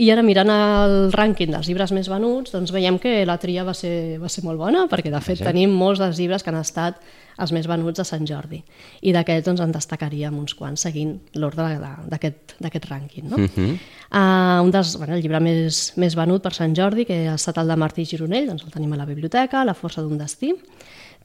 I 0.01 0.09
ara 0.11 0.23
mirant 0.23 0.49
el 0.51 1.11
rànquing 1.13 1.51
dels 1.53 1.67
llibres 1.67 1.91
més 1.95 2.07
venuts, 2.11 2.51
doncs 2.51 2.71
veiem 2.75 2.97
que 2.99 3.21
la 3.27 3.37
tria 3.39 3.63
va 3.67 3.73
ser, 3.77 4.17
va 4.19 4.29
ser 4.31 4.43
molt 4.43 4.59
bona, 4.59 4.85
perquè 4.91 5.11
de 5.13 5.19
fet 5.23 5.39
sí. 5.39 5.45
tenim 5.47 5.71
molts 5.77 5.99
dels 6.01 6.19
llibres 6.19 6.43
que 6.43 6.51
han 6.51 6.59
estat 6.59 6.99
els 7.41 7.51
més 7.55 7.67
venuts 7.69 8.01
a 8.01 8.05
Sant 8.07 8.27
Jordi. 8.27 8.61
I 9.07 9.13
d'aquests 9.15 9.47
doncs, 9.47 9.63
en 9.63 9.75
destacaríem 9.75 10.37
uns 10.37 10.55
quants 10.57 10.83
seguint 10.87 11.17
l'ordre 11.39 11.69
d'aquest 12.11 12.87
rànquing. 12.89 13.29
No? 13.29 13.37
Uh 13.37 13.47
-huh. 13.47 13.77
uh, 14.11 14.63
un 14.63 14.71
dels, 14.71 14.97
bueno, 14.97 15.15
el 15.15 15.21
llibre 15.21 15.39
més, 15.39 15.93
més 15.97 16.15
venut 16.15 16.41
per 16.41 16.53
Sant 16.53 16.75
Jordi, 16.75 17.05
que 17.05 17.27
ha 17.27 17.35
estat 17.35 17.57
el 17.57 17.67
de 17.67 17.75
Martí 17.75 18.05
Gironell, 18.05 18.47
doncs 18.47 18.63
el 18.63 18.71
tenim 18.71 18.93
a 18.93 18.97
la 18.97 19.05
biblioteca, 19.05 19.65
La 19.65 19.73
força 19.73 20.01
d'un 20.01 20.17
destí. 20.17 20.53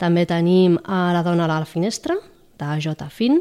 També 0.01 0.27
tenim 0.29 0.77
a 0.85 1.13
La 1.17 1.23
dona 1.25 1.47
a 1.47 1.49
la 1.49 1.65
finestra, 1.65 2.17
de 2.59 2.81
J. 2.81 3.09
Finn. 3.11 3.41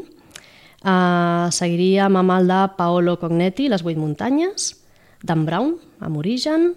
Uh, 0.86 1.50
seguiríem 1.50 2.16
amb 2.16 2.32
el 2.36 2.48
de 2.48 2.60
Paolo 2.76 3.16
Cognetti, 3.18 3.68
Les 3.68 3.82
vuit 3.82 3.98
muntanyes, 3.98 4.74
Dan 5.22 5.44
Brown, 5.44 5.76
amb 6.00 6.16
Origen, 6.16 6.74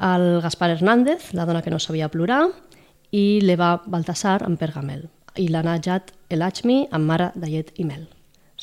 el 0.00 0.40
Gaspar 0.40 0.70
Hernández, 0.70 1.32
La 1.34 1.44
dona 1.44 1.62
que 1.62 1.70
no 1.70 1.78
sabia 1.78 2.08
plorar, 2.08 2.48
i 3.12 3.40
l'Eva 3.42 3.82
Baltasar, 3.86 4.42
amb 4.42 4.58
Pergamel, 4.58 5.08
i 5.36 5.48
la 5.48 5.62
Najat 5.62 6.14
Elachmi, 6.30 6.86
amb 6.90 7.06
Mare 7.06 7.32
de 7.34 7.50
llet 7.50 7.74
i 7.76 7.84
mel 7.84 8.08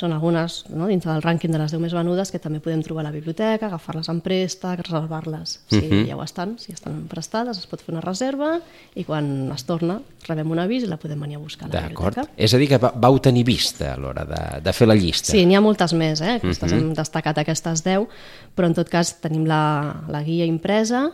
són 0.01 0.15
algunes 0.15 0.61
no, 0.73 0.87
dintre 0.89 1.11
del 1.13 1.23
rànquing 1.23 1.53
de 1.53 1.59
les 1.61 1.73
10 1.73 1.81
més 1.83 1.95
venudes 1.95 2.31
que 2.33 2.41
també 2.41 2.61
podem 2.63 2.81
trobar 2.85 3.03
a 3.05 3.09
la 3.09 3.13
biblioteca, 3.13 3.69
agafar-les 3.69 4.09
en 4.11 4.21
préstec, 4.25 4.81
reservar-les 4.87 5.57
si 5.69 5.77
uh 5.77 5.81
mhm. 5.81 5.91
-huh. 5.91 6.07
ja 6.09 6.17
ho 6.17 6.23
estan, 6.23 6.57
si 6.59 6.73
estan 6.73 7.05
prestades, 7.07 7.57
es 7.57 7.67
pot 7.67 7.81
fer 7.81 7.93
una 7.93 8.01
reserva 8.01 8.59
i 8.95 9.03
quan 9.03 9.51
es 9.51 9.63
torna 9.63 10.01
rebem 10.27 10.51
un 10.51 10.59
avís 10.59 10.83
i 10.83 10.87
la 10.87 10.97
podem 10.97 11.19
venir 11.19 11.35
a 11.35 11.39
buscar 11.39 11.65
a 11.65 11.73
la 11.73 11.87
biblioteca. 11.87 12.27
És 12.37 12.53
a 12.53 12.57
dir, 12.57 12.67
que 12.67 12.77
vau 12.77 13.19
tenir 13.19 13.43
vista 13.43 13.93
a 13.93 13.97
l'hora 13.97 14.25
de, 14.25 14.61
de 14.61 14.73
fer 14.73 14.87
la 14.87 14.95
llista. 14.95 15.31
Sí, 15.31 15.45
n'hi 15.45 15.55
ha 15.55 15.61
moltes 15.61 15.93
més, 15.93 16.21
eh? 16.21 16.35
Aquestes 16.35 16.71
uh 16.71 16.75
mhm. 16.75 16.81
-huh. 16.81 16.89
hem 16.89 16.93
destacat 16.93 17.37
aquestes 17.37 17.83
10, 17.83 18.07
però 18.55 18.65
en 18.65 18.73
tot 18.73 18.89
cas 18.89 19.19
tenim 19.21 19.45
la, 19.45 20.03
la 20.07 20.23
guia 20.23 20.45
impresa 20.45 21.11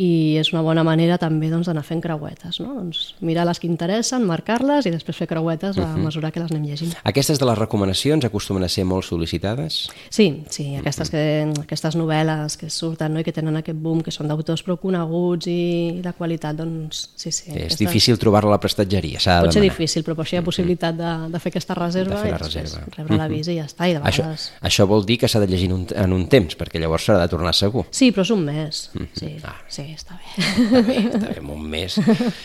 i 0.00 0.38
és 0.40 0.48
una 0.54 0.62
bona 0.64 0.80
manera 0.86 1.18
també 1.20 1.50
doncs, 1.52 1.68
d'anar 1.68 1.82
fent 1.84 2.00
creuetes, 2.00 2.56
no? 2.62 2.72
doncs, 2.78 3.14
mirar 3.20 3.44
les 3.48 3.60
que 3.60 3.68
interessen, 3.68 4.24
marcar-les 4.24 4.86
i 4.88 4.92
després 4.94 5.18
fer 5.20 5.28
creuetes 5.28 5.76
a 5.76 5.84
mhm. 5.84 6.06
mesura 6.08 6.30
que 6.32 6.40
les 6.40 6.52
anem 6.54 6.70
llegint. 6.70 6.94
Aquestes 7.04 7.40
de 7.40 7.48
les 7.48 7.58
recomanacions 7.58 8.24
acostumen 8.24 8.64
a 8.64 8.70
ser 8.72 8.86
molt 8.88 9.04
sol·licitades? 9.04 9.82
Sí, 10.08 10.28
sí, 10.48 10.70
aquestes, 10.80 11.12
que, 11.12 11.24
aquestes 11.66 11.98
novel·les 12.00 12.56
que 12.60 12.70
surten 12.72 13.12
no? 13.12 13.20
i 13.20 13.26
que 13.26 13.34
tenen 13.36 13.60
aquest 13.60 13.76
boom, 13.82 14.00
que 14.06 14.14
són 14.14 14.30
d'autors 14.30 14.64
prou 14.64 14.78
coneguts 14.80 15.50
i 15.52 15.60
de 16.00 16.14
qualitat, 16.16 16.56
doncs 16.62 17.02
sí, 17.12 17.28
sí. 17.28 17.50
És 17.50 17.66
aquestes... 17.66 17.82
difícil 17.84 18.20
trobar-la 18.22 18.54
a 18.54 18.56
la 18.56 18.62
prestatgeria, 18.62 19.20
s'ha 19.20 19.40
de 19.42 19.50
Pot 19.50 19.58
ser 19.58 19.64
difícil, 19.66 20.06
però 20.06 20.16
per 20.16 20.24
això 20.24 20.38
hi 20.38 20.40
ha 20.40 20.46
possibilitat 20.46 20.96
de, 20.96 21.12
de 21.34 21.42
fer 21.42 21.52
aquesta 21.52 21.76
reserva, 21.76 22.16
de 22.16 22.24
fer 22.24 22.32
la 22.32 22.40
reserva. 22.40 22.82
i 22.86 22.96
rebre 22.96 23.20
l'avís 23.20 23.52
i 23.52 23.58
ja 23.58 23.68
està, 23.68 23.90
i 23.90 23.98
de 23.98 24.00
vegades... 24.00 24.48
Això, 24.48 24.64
això 24.70 24.88
vol 24.88 25.04
dir 25.04 25.20
que 25.20 25.28
s'ha 25.28 25.44
de 25.44 25.50
llegir 25.50 25.68
en 25.68 25.76
un, 25.76 25.86
en 26.06 26.16
un 26.16 26.26
temps, 26.32 26.56
perquè 26.56 26.80
llavors 26.80 27.04
s'ha 27.04 27.20
de 27.20 27.28
tornar 27.32 27.52
segur. 27.56 27.84
Sí, 27.92 28.10
però 28.14 28.24
és 28.24 28.32
un 28.32 28.46
mes, 28.48 28.82
sí, 29.18 29.34
ah. 29.44 29.58
sí, 29.68 29.89
està 29.94 30.16
bé. 30.18 30.44
Està 30.44 30.82
bé, 30.86 30.96
està 31.08 31.32
bé, 31.34 31.40
un 31.40 31.66
mes. 31.70 31.96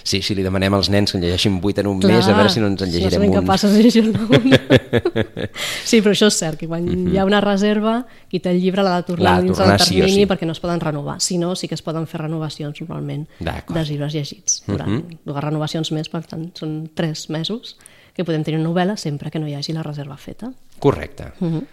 Sí, 0.03 0.21
si 0.21 0.35
li 0.35 0.43
demanem 0.45 0.73
als 0.73 0.89
nens 0.93 1.11
que 1.11 1.17
en 1.17 1.23
llegeixin 1.23 1.59
8 1.61 1.83
en 1.83 1.87
un 1.87 1.99
Clar, 2.03 2.13
mes, 2.15 2.27
a 2.27 2.35
veure 2.37 2.49
si 2.53 2.59
no 2.63 2.67
ens 2.71 2.81
en 2.85 2.91
llegirem 2.91 3.21
un. 3.21 3.27
Si 3.27 3.33
no 3.33 3.41
capaços 3.41 3.73
de 3.73 3.83
llegir 3.83 4.03
un. 4.05 4.13
sí, 5.89 6.01
però 6.01 6.13
això 6.13 6.29
és 6.31 6.39
cert, 6.39 6.59
que 6.59 6.67
quan 6.67 6.87
uh 6.87 6.93
-huh. 6.93 7.13
hi 7.13 7.17
ha 7.17 7.25
una 7.25 7.41
reserva, 7.41 8.05
qui 8.29 8.39
té 8.39 8.51
el 8.51 8.61
llibre 8.61 8.83
l'ha 8.83 8.95
de 9.01 9.03
tornar 9.03 9.41
dins 9.41 9.57
del 9.57 9.77
termini 9.77 10.11
sí 10.11 10.19
sí. 10.21 10.25
perquè 10.25 10.45
no 10.45 10.51
es 10.51 10.59
poden 10.59 10.79
renovar. 10.79 11.21
Si 11.21 11.37
no, 11.37 11.55
sí 11.55 11.67
que 11.67 11.75
es 11.75 11.81
poden 11.81 12.07
fer 12.07 12.21
renovacions 12.21 12.81
normalment 12.81 13.27
dels 13.39 13.89
llibres 13.89 14.13
llegits. 14.13 14.63
Durant 14.67 14.89
uh 14.89 15.01
-huh. 15.01 15.17
dues 15.25 15.43
renovacions 15.43 15.91
més, 15.91 16.09
per 16.09 16.25
tant, 16.25 16.51
són 16.57 16.89
3 16.93 17.29
mesos 17.29 17.77
que 18.15 18.23
podem 18.23 18.43
tenir 18.43 18.59
una 18.59 18.69
novel·la 18.69 18.95
sempre 18.97 19.29
que 19.29 19.39
no 19.39 19.47
hi 19.47 19.55
hagi 19.55 19.73
la 19.73 19.83
reserva 19.83 20.15
feta. 20.17 20.51
Correcte. 20.79 21.31
Uh 21.39 21.47
-huh. 21.47 21.63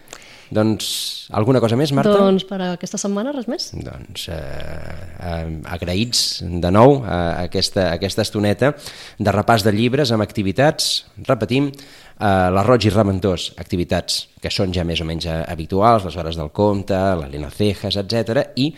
Doncs, 0.52 0.86
alguna 1.32 1.62
cosa 1.64 1.78
més, 1.80 1.94
Marta? 1.96 2.12
Doncs 2.12 2.44
per 2.44 2.58
aquesta 2.66 2.98
setmana 3.00 3.32
res 3.32 3.48
més. 3.48 3.70
Doncs 3.72 4.26
eh, 4.28 4.36
eh, 4.36 5.46
agraïts 5.72 6.42
de 6.44 6.72
nou 6.74 6.98
a 7.00 7.46
aquesta, 7.46 7.88
a 7.88 7.96
aquesta 7.96 8.26
estoneta 8.26 8.74
de 9.18 9.32
repàs 9.32 9.64
de 9.64 9.72
llibres 9.72 10.12
amb 10.12 10.24
activitats, 10.24 11.06
repetim, 11.24 11.70
eh, 11.72 12.26
la 12.52 12.64
Roig 12.66 12.84
i 12.84 12.92
Reventós, 12.92 13.46
activitats 13.62 14.18
que 14.42 14.52
són 14.52 14.74
ja 14.76 14.84
més 14.84 15.00
o 15.00 15.06
menys 15.08 15.28
habituals, 15.30 16.04
les 16.04 16.18
hores 16.20 16.36
del 16.36 16.50
compte, 16.52 16.98
l'Helena 17.16 17.48
Cejas, 17.54 17.96
etc. 18.02 18.50
i 18.60 18.68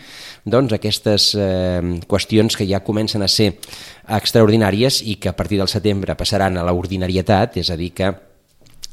doncs 0.45 0.77
aquestes 0.77 1.33
eh, 1.35 1.81
qüestions 2.07 2.55
que 2.55 2.69
ja 2.69 2.83
comencen 2.85 3.25
a 3.25 3.27
ser 3.27 3.51
extraordinàries 4.15 5.01
i 5.03 5.17
que 5.19 5.33
a 5.33 5.35
partir 5.35 5.59
del 5.59 5.71
setembre 5.71 6.15
passaran 6.15 6.55
a 6.55 6.63
l'ordinarietat, 6.63 7.59
és 7.59 7.73
a 7.73 7.75
dir 7.75 7.91
que 7.97 8.13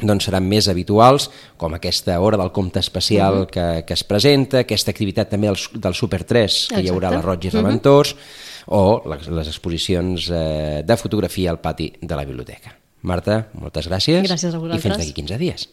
doncs 0.00 0.24
seran 0.24 0.46
més 0.48 0.68
habituals, 0.68 1.30
com 1.56 1.74
aquesta 1.74 2.18
hora 2.20 2.36
del 2.36 2.52
compte 2.52 2.78
especial 2.80 3.34
uh 3.34 3.40
-huh. 3.42 3.50
que, 3.50 3.84
que 3.86 3.94
es 3.94 4.04
presenta, 4.04 4.60
aquesta 4.60 4.90
activitat 4.90 5.28
també 5.30 5.46
del, 5.46 5.58
del 5.74 5.94
Super 5.94 6.24
3, 6.24 6.52
que 6.68 6.74
Exacte. 6.74 6.82
hi 6.82 6.88
haurà 6.90 7.10
la 7.10 7.20
Roig 7.20 7.44
i 7.44 7.50
Reventós, 7.50 8.12
uh 8.12 8.16
-huh 8.16 8.50
o 8.66 9.02
les, 9.08 9.28
les 9.28 9.48
exposicions 9.48 10.28
eh, 10.30 10.82
de 10.84 10.96
fotografia 10.96 11.50
al 11.50 11.60
pati 11.60 11.92
de 12.00 12.16
la 12.16 12.24
biblioteca. 12.24 12.76
Marta, 13.02 13.48
moltes 13.58 13.88
gràcies. 13.90 14.22
Gràcies 14.22 14.54
a 14.54 14.58
I 14.58 14.60
fins 14.60 14.62
vosaltres. 14.62 14.98
d'aquí 15.00 15.14
15 15.16 15.38
dies. 15.38 15.68